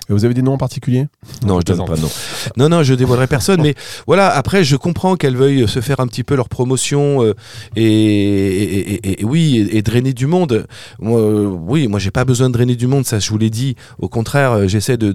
Vous 0.10 0.26
avez 0.26 0.34
des 0.34 0.42
noms 0.42 0.54
en 0.54 0.58
particulier? 0.58 1.08
Non, 1.46 1.60
je 1.60 1.66
donne 1.66 1.86
plaisante. 1.86 1.88
pas 1.88 1.96
de 1.96 2.02
nom. 2.02 2.10
Non, 2.58 2.70
non, 2.70 2.84
je 2.84 2.94
dévoilerai 2.94 3.28
personne. 3.28 3.62
mais 3.62 3.76
voilà, 4.08 4.30
après, 4.30 4.64
je 4.64 4.76
comprends 4.76 5.16
qu'elles 5.16 5.36
veuillent 5.36 5.68
se 5.68 5.82
faire 5.82 6.00
un 6.00 6.08
petit 6.08 6.24
peu 6.24 6.36
leur 6.36 6.50
promotion 6.50 7.24
euh, 7.24 7.34
et, 7.76 9.20
oui, 9.24 9.68
et, 9.72 9.82
drainer 9.82 10.14
du 10.14 10.28
monde. 10.28 10.68
Euh, 11.02 11.46
oui, 11.46 11.88
moi, 11.88 12.00
j'ai 12.00 12.12
pas 12.12 12.26
besoin 12.26 12.50
de 12.50 12.54
drainer 12.54 12.76
du 12.76 12.88
monde, 12.88 13.06
ça, 13.06 13.20
je 13.20 13.30
vous 13.30 13.38
l'ai 13.38 13.50
dit. 13.50 13.76
Au 14.00 14.10
contraire, 14.10 14.52
euh, 14.52 14.68
j'essaie 14.68 14.98
de 14.98 15.12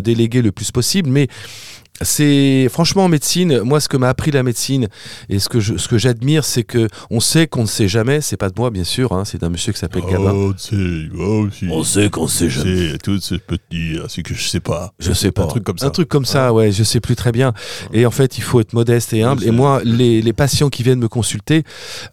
déléguer 0.00 0.42
le 0.42 0.52
plus 0.52 0.70
possible, 0.70 1.08
mais 1.08 1.28
c'est 2.02 2.68
franchement 2.70 3.04
en 3.04 3.08
médecine, 3.08 3.60
moi 3.62 3.80
ce 3.80 3.88
que 3.88 3.96
m'a 3.96 4.08
appris 4.08 4.30
la 4.30 4.42
médecine 4.42 4.88
et 5.28 5.38
ce 5.38 5.48
que 5.48 5.60
je, 5.60 5.76
ce 5.76 5.88
que 5.88 5.98
j'admire, 5.98 6.44
c'est 6.44 6.62
que 6.64 6.88
on 7.10 7.20
sait 7.20 7.46
qu'on 7.46 7.62
ne 7.62 7.66
sait 7.66 7.88
jamais. 7.88 8.20
C'est 8.20 8.36
pas 8.36 8.48
de 8.50 8.54
moi 8.58 8.70
bien 8.70 8.84
sûr, 8.84 9.12
hein, 9.12 9.24
c'est 9.24 9.40
d'un 9.40 9.48
monsieur 9.48 9.72
qui 9.72 9.78
s'appelle 9.78 10.02
Gabin. 10.02 10.32
Oh, 10.34 10.52
oh, 11.18 11.46
si. 11.50 11.66
On 11.70 11.82
sait 11.84 12.10
qu'on 12.10 12.28
sait 12.28 12.50
jamais. 12.50 12.92
C'est 12.92 12.98
tout 13.02 13.18
ce 13.20 13.34
petit, 13.36 13.98
c'est 14.08 14.22
que 14.22 14.34
je 14.34 14.46
sais 14.48 14.60
pas. 14.60 14.92
Je 14.98 15.12
sais 15.12 15.32
pas. 15.32 15.44
Un 15.44 15.46
truc 15.48 15.64
comme 15.64 15.78
ça. 15.78 15.86
Un 15.86 15.90
truc 15.90 16.08
comme 16.08 16.24
ça, 16.26 16.52
ouais, 16.52 16.72
je 16.72 16.82
sais 16.82 17.00
plus 17.00 17.16
très 17.16 17.32
bien. 17.32 17.52
Et 17.92 18.04
en 18.06 18.10
fait, 18.10 18.38
il 18.38 18.42
faut 18.42 18.60
être 18.60 18.72
modeste 18.72 19.12
et 19.12 19.22
humble. 19.22 19.44
Et 19.44 19.50
moi, 19.50 19.80
les, 19.84 20.20
les 20.22 20.32
patients 20.32 20.68
qui 20.68 20.82
viennent 20.82 20.98
me 20.98 21.08
consulter, 21.08 21.62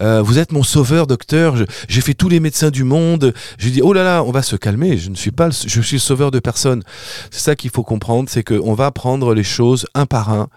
euh, 0.02 0.22
vous 0.22 0.38
êtes 0.40 0.52
mon 0.52 0.64
sauveur, 0.64 1.08
docteur. 1.08 1.56
Je- 1.58 1.66
J'ai 1.90 2.02
fait 2.02 2.14
tous 2.14 2.30
les 2.30 2.40
médecins 2.40 2.70
du 2.70 2.84
monde. 2.84 3.34
Je 3.58 3.70
dis, 3.70 3.82
oh 3.82 3.92
là 3.94 4.04
là, 4.04 4.24
on 4.24 4.32
va 4.32 4.42
se 4.44 4.56
calmer. 4.56 4.98
Je 4.98 5.10
ne 5.10 5.16
suis 5.16 5.32
pas, 5.32 5.48
le- 5.48 5.54
je 5.54 5.82
suis 5.82 5.96
le 5.98 6.02
sauveur 6.02 6.32
de 6.32 6.40
personne. 6.40 6.84
C'est 7.32 7.42
ça 7.42 7.56
qu'il 7.56 7.70
faut 7.72 7.84
comprendre, 7.84 8.30
c'est 8.30 8.44
qu'on 8.44 8.74
va 8.74 8.92
prendre 8.92 9.34
les 9.34 9.44
choses 9.44 9.73
un 9.94 10.06
par 10.06 10.32
un. 10.32 10.48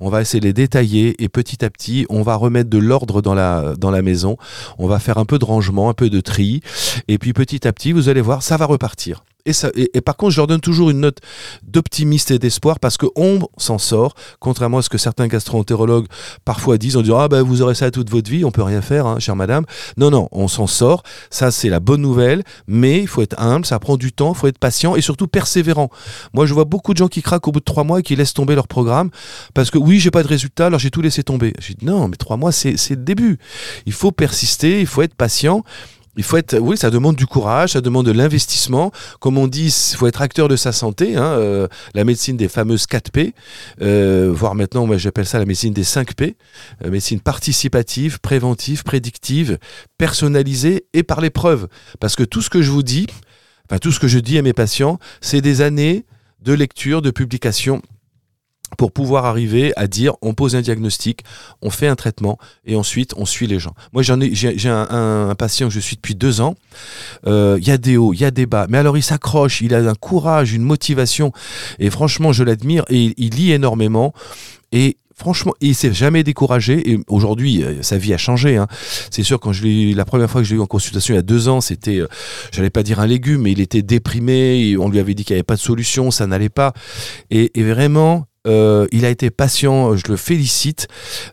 On 0.00 0.08
va 0.08 0.20
essayer 0.20 0.40
de 0.40 0.46
les 0.46 0.52
détailler 0.52 1.22
et 1.22 1.28
petit 1.28 1.64
à 1.64 1.70
petit, 1.70 2.06
on 2.08 2.22
va 2.22 2.36
remettre 2.36 2.70
de 2.70 2.78
l'ordre 2.78 3.22
dans 3.22 3.34
la, 3.34 3.74
dans 3.76 3.90
la 3.90 4.02
maison. 4.02 4.36
On 4.78 4.86
va 4.86 4.98
faire 4.98 5.18
un 5.18 5.24
peu 5.24 5.38
de 5.38 5.44
rangement, 5.44 5.88
un 5.88 5.94
peu 5.94 6.10
de 6.10 6.20
tri. 6.20 6.60
Et 7.08 7.18
puis 7.18 7.32
petit 7.32 7.66
à 7.66 7.72
petit, 7.72 7.92
vous 7.92 8.08
allez 8.08 8.20
voir, 8.20 8.42
ça 8.42 8.56
va 8.56 8.66
repartir. 8.66 9.22
Et, 9.46 10.00
par 10.00 10.16
contre, 10.16 10.32
je 10.32 10.38
leur 10.38 10.46
donne 10.46 10.60
toujours 10.60 10.90
une 10.90 11.00
note 11.00 11.18
d'optimiste 11.62 12.30
et 12.30 12.38
d'espoir 12.38 12.80
parce 12.80 12.96
qu'on 12.96 13.48
s'en 13.56 13.78
sort, 13.78 14.14
contrairement 14.40 14.78
à 14.78 14.82
ce 14.82 14.88
que 14.88 14.98
certains 14.98 15.28
gastro-entérologues 15.28 16.06
parfois 16.44 16.78
disent 16.78 16.96
en 16.96 17.02
disant 17.02 17.18
Ah 17.18 17.28
ben 17.28 17.42
vous 17.42 17.62
aurez 17.62 17.74
ça 17.74 17.90
toute 17.90 18.10
votre 18.10 18.30
vie, 18.30 18.44
on 18.44 18.50
peut 18.50 18.62
rien 18.62 18.82
faire, 18.82 19.06
hein, 19.06 19.18
chère 19.18 19.36
madame. 19.36 19.64
Non, 19.96 20.10
non, 20.10 20.28
on 20.32 20.48
s'en 20.48 20.66
sort. 20.66 21.02
Ça, 21.30 21.50
c'est 21.50 21.68
la 21.68 21.80
bonne 21.80 22.02
nouvelle, 22.02 22.42
mais 22.66 23.00
il 23.00 23.08
faut 23.08 23.22
être 23.22 23.40
humble, 23.40 23.64
ça 23.64 23.78
prend 23.78 23.96
du 23.96 24.12
temps, 24.12 24.32
il 24.34 24.38
faut 24.38 24.48
être 24.48 24.58
patient 24.58 24.96
et 24.96 25.00
surtout 25.00 25.28
persévérant. 25.28 25.90
Moi, 26.34 26.46
je 26.46 26.54
vois 26.54 26.64
beaucoup 26.64 26.92
de 26.92 26.98
gens 26.98 27.08
qui 27.08 27.22
craquent 27.22 27.48
au 27.48 27.52
bout 27.52 27.60
de 27.60 27.64
trois 27.64 27.84
mois 27.84 28.00
et 28.00 28.02
qui 28.02 28.16
laissent 28.16 28.34
tomber 28.34 28.54
leur 28.54 28.68
programme 28.68 29.10
parce 29.54 29.70
que 29.70 29.78
oui, 29.78 30.00
j'ai 30.00 30.10
pas 30.10 30.22
de 30.22 30.28
résultat, 30.28 30.66
alors 30.66 30.80
j'ai 30.80 30.90
tout 30.90 31.02
laissé 31.02 31.22
tomber. 31.22 31.52
J'ai 31.60 31.74
dit 31.74 31.86
non, 31.86 32.08
mais 32.08 32.16
trois 32.16 32.36
mois, 32.36 32.52
c'est 32.52 32.74
le 32.90 32.96
début. 32.96 33.38
Il 33.86 33.92
faut 33.92 34.12
persister, 34.12 34.80
il 34.80 34.86
faut 34.86 35.02
être 35.02 35.14
patient. 35.14 35.64
Il 36.16 36.22
faut 36.24 36.38
être, 36.38 36.58
oui, 36.58 36.78
ça 36.78 36.90
demande 36.90 37.14
du 37.16 37.26
courage, 37.26 37.72
ça 37.72 37.82
demande 37.82 38.06
de 38.06 38.12
l'investissement. 38.12 38.90
Comme 39.20 39.36
on 39.36 39.46
dit, 39.46 39.66
il 39.66 39.96
faut 39.96 40.06
être 40.06 40.22
acteur 40.22 40.48
de 40.48 40.56
sa 40.56 40.72
santé. 40.72 41.16
hein, 41.16 41.22
euh, 41.24 41.68
la 41.94 42.04
médecine 42.04 42.36
des 42.36 42.48
fameuses 42.48 42.86
4 42.86 43.10
P, 43.10 43.34
euh, 43.82 44.32
voire 44.32 44.54
maintenant, 44.54 44.86
moi 44.86 44.96
j'appelle 44.96 45.26
ça 45.26 45.38
la 45.38 45.44
médecine 45.44 45.74
des 45.74 45.84
5 45.84 46.14
P. 46.14 46.36
euh, 46.84 46.90
médecine 46.90 47.20
participative, 47.20 48.18
préventive, 48.20 48.82
prédictive, 48.82 49.58
personnalisée 49.98 50.86
et 50.94 51.02
par 51.02 51.20
l'épreuve. 51.20 51.68
Parce 52.00 52.16
que 52.16 52.24
tout 52.24 52.40
ce 52.40 52.48
que 52.48 52.62
je 52.62 52.70
vous 52.70 52.82
dis, 52.82 53.06
enfin 53.68 53.78
tout 53.78 53.92
ce 53.92 54.00
que 54.00 54.08
je 54.08 54.18
dis 54.18 54.38
à 54.38 54.42
mes 54.42 54.54
patients, 54.54 54.98
c'est 55.20 55.42
des 55.42 55.60
années 55.60 56.06
de 56.42 56.54
lecture, 56.54 57.02
de 57.02 57.10
publication 57.10 57.82
pour 58.76 58.92
pouvoir 58.92 59.24
arriver 59.24 59.72
à 59.76 59.86
dire 59.86 60.14
on 60.22 60.34
pose 60.34 60.56
un 60.56 60.60
diagnostic, 60.60 61.22
on 61.62 61.70
fait 61.70 61.88
un 61.88 61.96
traitement 61.96 62.38
et 62.64 62.76
ensuite 62.76 63.12
on 63.16 63.24
suit 63.24 63.46
les 63.46 63.58
gens. 63.58 63.74
Moi 63.92 64.02
j'ai 64.02 64.12
un, 64.68 65.34
patient 65.38 65.68
que 65.68 65.74
je 65.74 65.80
suis 65.80 65.96
depuis 65.96 66.14
deux 66.14 66.40
ans. 66.40 66.54
Euh, 67.26 67.58
Il 67.60 67.66
y 67.66 67.70
a 67.70 67.78
des 67.78 67.96
hauts, 67.96 68.12
il 68.12 68.20
y 68.20 68.24
a 68.24 68.30
des 68.30 68.46
bas, 68.46 68.66
mais 68.68 68.78
alors 68.78 68.96
il 68.96 69.02
s'accroche, 69.02 69.60
il 69.60 69.74
a 69.74 69.78
un 69.78 69.94
courage, 69.94 70.52
une 70.52 70.62
motivation 70.62 71.32
et 71.78 71.90
franchement 71.90 72.32
je 72.32 72.44
l'admire 72.44 72.84
et 72.88 73.14
il, 73.16 73.34
lit 73.34 73.52
énormément 73.52 74.12
et 74.72 74.96
Franchement, 75.18 75.54
il 75.62 75.74
s'est 75.74 75.94
jamais 75.94 76.22
découragé 76.22 76.90
et 76.90 77.00
aujourd'hui, 77.08 77.62
euh, 77.62 77.80
sa 77.80 77.96
vie 77.96 78.12
a 78.12 78.18
changé. 78.18 78.58
hein. 78.58 78.66
C'est 79.10 79.22
sûr, 79.22 79.40
quand 79.40 79.50
je 79.50 79.62
l'ai, 79.62 79.94
la 79.94 80.04
première 80.04 80.30
fois 80.30 80.42
que 80.42 80.46
je 80.46 80.52
l'ai 80.52 80.58
eu 80.58 80.62
en 80.62 80.66
consultation 80.66 81.14
il 81.14 81.16
y 81.16 81.18
a 81.18 81.22
deux 81.22 81.48
ans, 81.48 81.62
c'était, 81.62 82.00
euh, 82.00 82.06
j'allais 82.52 82.68
pas 82.68 82.82
dire 82.82 83.00
un 83.00 83.06
légume, 83.06 83.40
mais 83.40 83.52
il 83.52 83.62
était 83.62 83.80
déprimé. 83.80 84.76
on 84.78 84.90
lui 84.90 84.98
avait 84.98 85.14
dit 85.14 85.24
qu'il 85.24 85.32
n'y 85.32 85.38
avait 85.38 85.42
pas 85.42 85.54
de 85.54 85.60
solution, 85.60 86.10
ça 86.10 86.26
n'allait 86.26 86.50
pas. 86.50 86.74
Et 87.30 87.50
vraiment, 87.62 88.26
euh, 88.46 88.86
il 88.92 89.04
a 89.04 89.10
été 89.10 89.30
patient. 89.30 89.96
Je 89.96 90.04
le 90.08 90.16
félicite. 90.16 90.88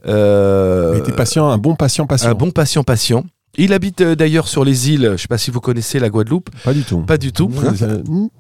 Euh, 0.08 0.94
Il 0.96 1.00
était 1.00 1.12
patient, 1.12 1.50
un 1.50 1.58
bon 1.58 1.76
patient 1.76 2.06
patient. 2.08 2.30
un 2.30 2.34
bon 2.34 2.52
patient 2.52 2.84
patient. 2.84 3.24
Il 3.56 3.72
habite 3.72 4.02
euh, 4.02 4.16
d'ailleurs 4.16 4.48
sur 4.48 4.66
les 4.66 4.90
îles. 4.90 5.12
Je 5.16 5.22
sais 5.22 5.28
pas 5.28 5.38
si 5.38 5.52
vous 5.52 5.60
connaissez 5.62 6.00
la 6.00 6.10
Guadeloupe. 6.10 6.50
Pas 6.64 6.74
du 6.74 6.82
tout. 6.84 7.02
Pas 7.02 7.18
du 7.20 7.32
tout. 7.32 7.52
Ça- 7.78 7.86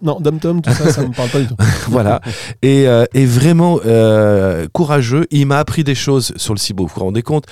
Non, 0.01 0.19
Dom 0.19 0.39
Tom, 0.39 0.61
tout 0.63 0.71
ça, 0.73 0.91
ça 0.91 1.03
me 1.03 1.13
parle 1.13 1.29
pas 1.29 1.39
du 1.39 1.45
tout. 1.47 1.55
voilà. 1.89 2.19
Et, 2.63 2.87
euh, 2.87 3.05
et 3.13 3.27
vraiment 3.27 3.79
euh, 3.85 4.67
courageux. 4.73 5.27
Il 5.29 5.45
m'a 5.45 5.59
appris 5.59 5.83
des 5.83 5.93
choses 5.93 6.33
sur 6.37 6.55
le 6.55 6.59
SIBO. 6.59 6.87
Vous 6.87 6.93
vous 6.95 7.01
rendez 7.01 7.21
compte 7.21 7.45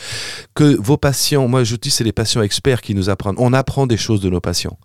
que 0.56 0.76
vos 0.82 0.98
patients, 0.98 1.48
moi 1.48 1.64
je 1.64 1.76
dis 1.76 1.92
c'est 1.92 2.04
les 2.04 2.12
patients 2.12 2.42
experts 2.42 2.82
qui 2.82 2.96
nous 2.96 3.12
apprennent. 3.12 3.36
On 3.38 3.54
apprend 3.54 3.86
des 3.86 3.98
choses 3.98 4.22
de 4.22 4.30
nos 4.32 4.42
patients. 4.42 4.80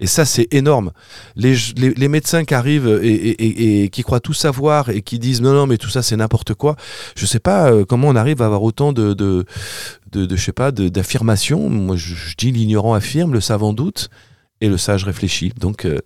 Et 0.00 0.06
ça, 0.06 0.24
c'est 0.24 0.48
énorme. 0.52 0.92
Les, 1.36 2.08
médecins 2.08 2.44
qui 2.44 2.54
arrivent 2.54 2.98
et, 3.02 3.88
qui 3.92 4.02
croient 4.02 4.20
tout 4.20 4.32
savoir 4.32 4.88
et 4.88 5.02
qui 5.02 5.18
disent 5.18 5.42
non, 5.42 5.52
non, 5.52 5.66
mais 5.66 5.76
tout 5.76 5.90
ça, 5.90 6.02
c'est 6.02 6.16
n'importe 6.16 6.54
quoi. 6.54 6.74
Je 7.16 7.26
sais 7.26 7.38
pas 7.38 7.70
euh, 7.70 7.84
comment 7.84 8.08
on 8.08 8.16
arrive 8.16 8.40
à 8.40 8.46
avoir 8.46 8.62
autant 8.62 8.92
de, 8.92 9.12
de, 9.12 9.44
de, 10.10 10.88
d'affirmations. 10.88 11.68
Moi, 11.68 11.96
je, 11.96 12.14
je 12.14 12.34
dis 12.36 12.50
l'ignorant 12.50 12.94
affirme, 12.94 13.34
le 13.34 13.40
savant 13.40 13.74
doute 13.74 14.08
et 14.62 14.68
le 14.68 14.78
sage 14.78 15.04
réfléchit. 15.04 15.52
Donc, 15.58 15.84
euh, 15.84 15.98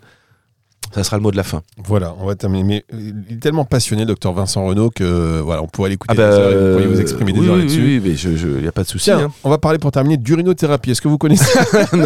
ça 0.95 1.03
sera 1.05 1.17
le 1.17 1.23
mot 1.23 1.31
de 1.31 1.37
la 1.37 1.43
fin. 1.43 1.63
Voilà, 1.85 2.15
on 2.21 2.27
va 2.27 2.35
terminer. 2.37 2.85
Mais 2.93 2.99
il 3.29 3.37
est 3.37 3.41
tellement 3.41 3.65
passionné, 3.65 4.07
docteur 4.07 4.33
Vincent 4.33 4.65
Renaud, 4.65 4.91
que 4.91 5.41
voilà, 5.41 5.63
on 5.63 5.67
pourrait 5.67 5.91
l'écouter. 5.91 6.15
Ah 6.17 6.31
bah, 6.31 6.49
des 6.51 6.55
vous 6.55 6.73
pourriez 6.73 6.87
vous 6.87 7.01
exprimer 7.01 7.33
des 7.33 7.41
oui, 7.41 7.49
heures 7.49 7.55
oui, 7.55 7.61
là-dessus. 7.63 7.83
Oui, 7.83 8.01
mais 8.05 8.15
je, 8.17 8.37
je, 8.37 8.63
y 8.65 8.69
a 8.69 8.73
pas 8.73 8.83
de 8.85 8.89
souci. 8.89 9.11
Hein. 9.11 9.33
on 9.43 9.51
va 9.51 9.59
parler 9.59 9.79
pour 9.79 9.91
terminer 9.91 10.17
d'urinothérapie. 10.17 10.93
Est-ce 10.93 11.01
que 11.03 11.09
vous 11.09 11.19
connaissez 11.19 11.59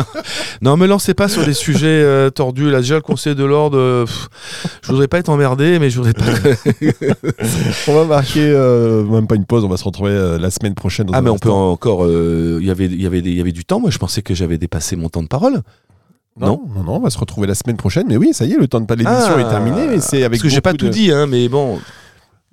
Non, 0.63 0.77
me 0.77 0.87
lancez 0.87 1.15
pas 1.15 1.29
sur 1.29 1.45
des 1.45 1.53
sujets 1.55 1.87
euh, 1.87 2.31
tordus. 2.31 2.71
Là, 2.71 2.79
déjà, 2.81 2.95
le 2.97 3.01
conseil 3.03 3.35
de 3.35 3.45
l'ordre, 3.45 3.79
euh, 3.79 4.07
je 4.83 4.89
voudrais 4.91 5.09
pas 5.09 5.19
être 5.19 5.29
emmerdé, 5.29 5.79
mais 5.79 5.91
je 5.91 5.97
voudrais 6.01 6.15
pas. 6.15 6.25
On 7.89 7.95
va 7.95 8.05
marquer 8.05 8.41
euh, 8.51 9.05
même 9.05 9.27
pas 9.27 9.35
une 9.37 9.45
pause. 9.45 9.65
On 9.65 9.69
va 9.69 9.77
se 9.77 9.85
retrouver 9.85 10.13
euh, 10.13 10.39
la 10.39 10.51
semaine 10.51 10.75
prochaine. 10.75 11.07
Dans 11.07 11.13
ah, 11.15 11.23
mais 11.23 11.31
on 11.31 11.39
peut 11.39 11.51
encore. 11.51 12.05
euh, 12.05 12.59
Il 12.61 12.67
y 12.67 12.71
avait, 12.71 12.87
il 12.87 13.01
y 13.03 13.07
avait, 13.07 13.23
des- 13.23 13.31
il 13.31 13.37
y 13.37 13.41
avait 13.41 13.53
du 13.53 13.65
temps. 13.65 13.81
Moi, 13.81 13.91
je 13.91 13.99
pensais 13.99 14.23
que 14.23 14.35
j'avais 14.35 14.59
dépassé 14.59 14.97
mon 14.97 15.09
temps 15.09 15.23
de 15.23 15.29
parole. 15.29 15.61
Non, 16.47 16.63
non, 16.75 16.83
non, 16.85 16.97
on 16.97 17.01
va 17.01 17.11
se 17.11 17.19
retrouver 17.19 17.47
la 17.47 17.55
semaine 17.55 17.77
prochaine. 17.77 18.07
Mais 18.09 18.17
oui, 18.17 18.31
ça 18.33 18.45
y 18.45 18.53
est, 18.53 18.57
le 18.57 18.69
temps 18.69 18.81
de 18.81 18.87
pas 18.87 18.95
l'émission 18.95 19.35
Ah, 19.37 19.41
est 19.41 19.49
terminé. 19.49 19.87
Mais 19.89 20.01
c'est 20.01 20.19
avec 20.25 20.33
Parce 20.41 20.43
que 20.43 20.49
j'ai 20.49 20.61
pas 20.61 20.73
tout 20.73 20.87
de- 20.87 20.91
dit, 20.91 21.13
hein, 21.13 21.27
mais 21.27 21.49
bon. 21.49 21.79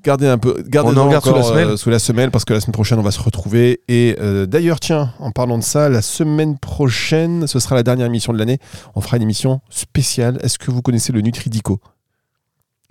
Gardez 0.04 0.28
un 0.28 0.38
peu, 0.38 0.64
gardez 0.68 0.92
On 0.96 1.02
en 1.02 1.10
garde 1.10 1.24
sous 1.24 1.32
la 1.32 1.38
encore, 1.40 1.50
semelle 1.50 1.68
euh, 1.70 1.78
sous 1.78 1.90
la 1.90 1.98
semelle 1.98 2.30
parce 2.30 2.46
que 2.46 2.54
la 2.54 2.62
semaine 2.62 2.74
prochaine 2.74 3.00
on 3.00 3.02
va 3.02 3.10
se 3.10 3.20
retrouver. 3.20 3.82
Et 3.88 4.16
euh, 4.22 4.46
d'ailleurs, 4.46 4.80
tiens, 4.80 5.12
en 5.20 5.32
parlant 5.32 5.58
de 5.58 5.64
ça, 5.64 5.90
la 5.90 6.04
semaine 6.04 6.60
prochaine, 6.60 7.48
ce 7.48 7.58
sera 7.58 7.74
la 7.74 7.82
dernière 7.82 8.06
émission 8.06 8.32
de 8.32 8.38
l'année. 8.38 8.60
On 8.94 9.02
fera 9.02 9.18
une 9.18 9.24
émission 9.24 9.62
spéciale. 9.72 10.38
Est-ce 10.44 10.60
que 10.60 10.70
vous 10.70 10.84
connaissez 10.84 11.12
le 11.12 11.22
Nutridico? 11.22 11.80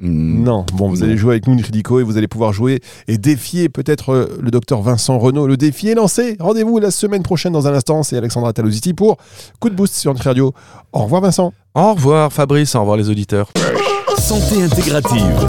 Hmm, 0.01 0.43
Non. 0.45 0.65
Bon, 0.75 0.89
vous 0.89 0.97
Non. 0.99 1.03
allez 1.05 1.17
jouer 1.17 1.33
avec 1.33 1.47
nous 1.47 1.55
Nutridico 1.55 2.01
et 2.01 2.03
vous 2.03 2.17
allez 2.17 2.29
pouvoir 2.29 2.53
jouer 2.53 2.81
et 3.09 3.19
défier 3.19 3.69
peut-être 3.69 4.11
euh, 4.13 4.39
le 4.41 4.51
docteur 4.51 4.83
Vincent 4.83 5.19
Renaud. 5.19 5.47
Le 5.47 5.57
défi 5.57 5.89
est 5.89 5.95
lancé. 5.95 6.37
Rendez-vous 6.41 6.79
la 6.79 6.91
semaine 6.91 7.23
prochaine 7.23 7.53
dans 7.53 7.67
un 7.67 7.75
instant. 7.75 8.03
C'est 8.03 8.17
Alexandra 8.17 8.53
Talositi 8.53 8.95
pour 8.95 9.17
Coup 9.61 9.71
de 9.71 9.75
boost 9.75 9.95
sur 9.95 10.13
Nutri 10.13 10.29
Radio. 10.29 10.53
Au 10.93 11.05
revoir 11.05 11.21
Vincent. 11.23 11.53
Au 11.75 11.95
revoir, 11.95 12.33
Fabrice. 12.33 12.75
Au 12.75 12.81
revoir, 12.81 12.97
les 12.97 13.11
auditeurs. 13.11 13.51
Santé 14.19 14.63
intégrative. 14.63 15.47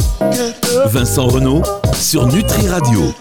Vincent 0.87 1.27
Renault 1.27 1.61
sur 1.93 2.27
Nutri 2.27 2.67
Radio. 2.67 3.13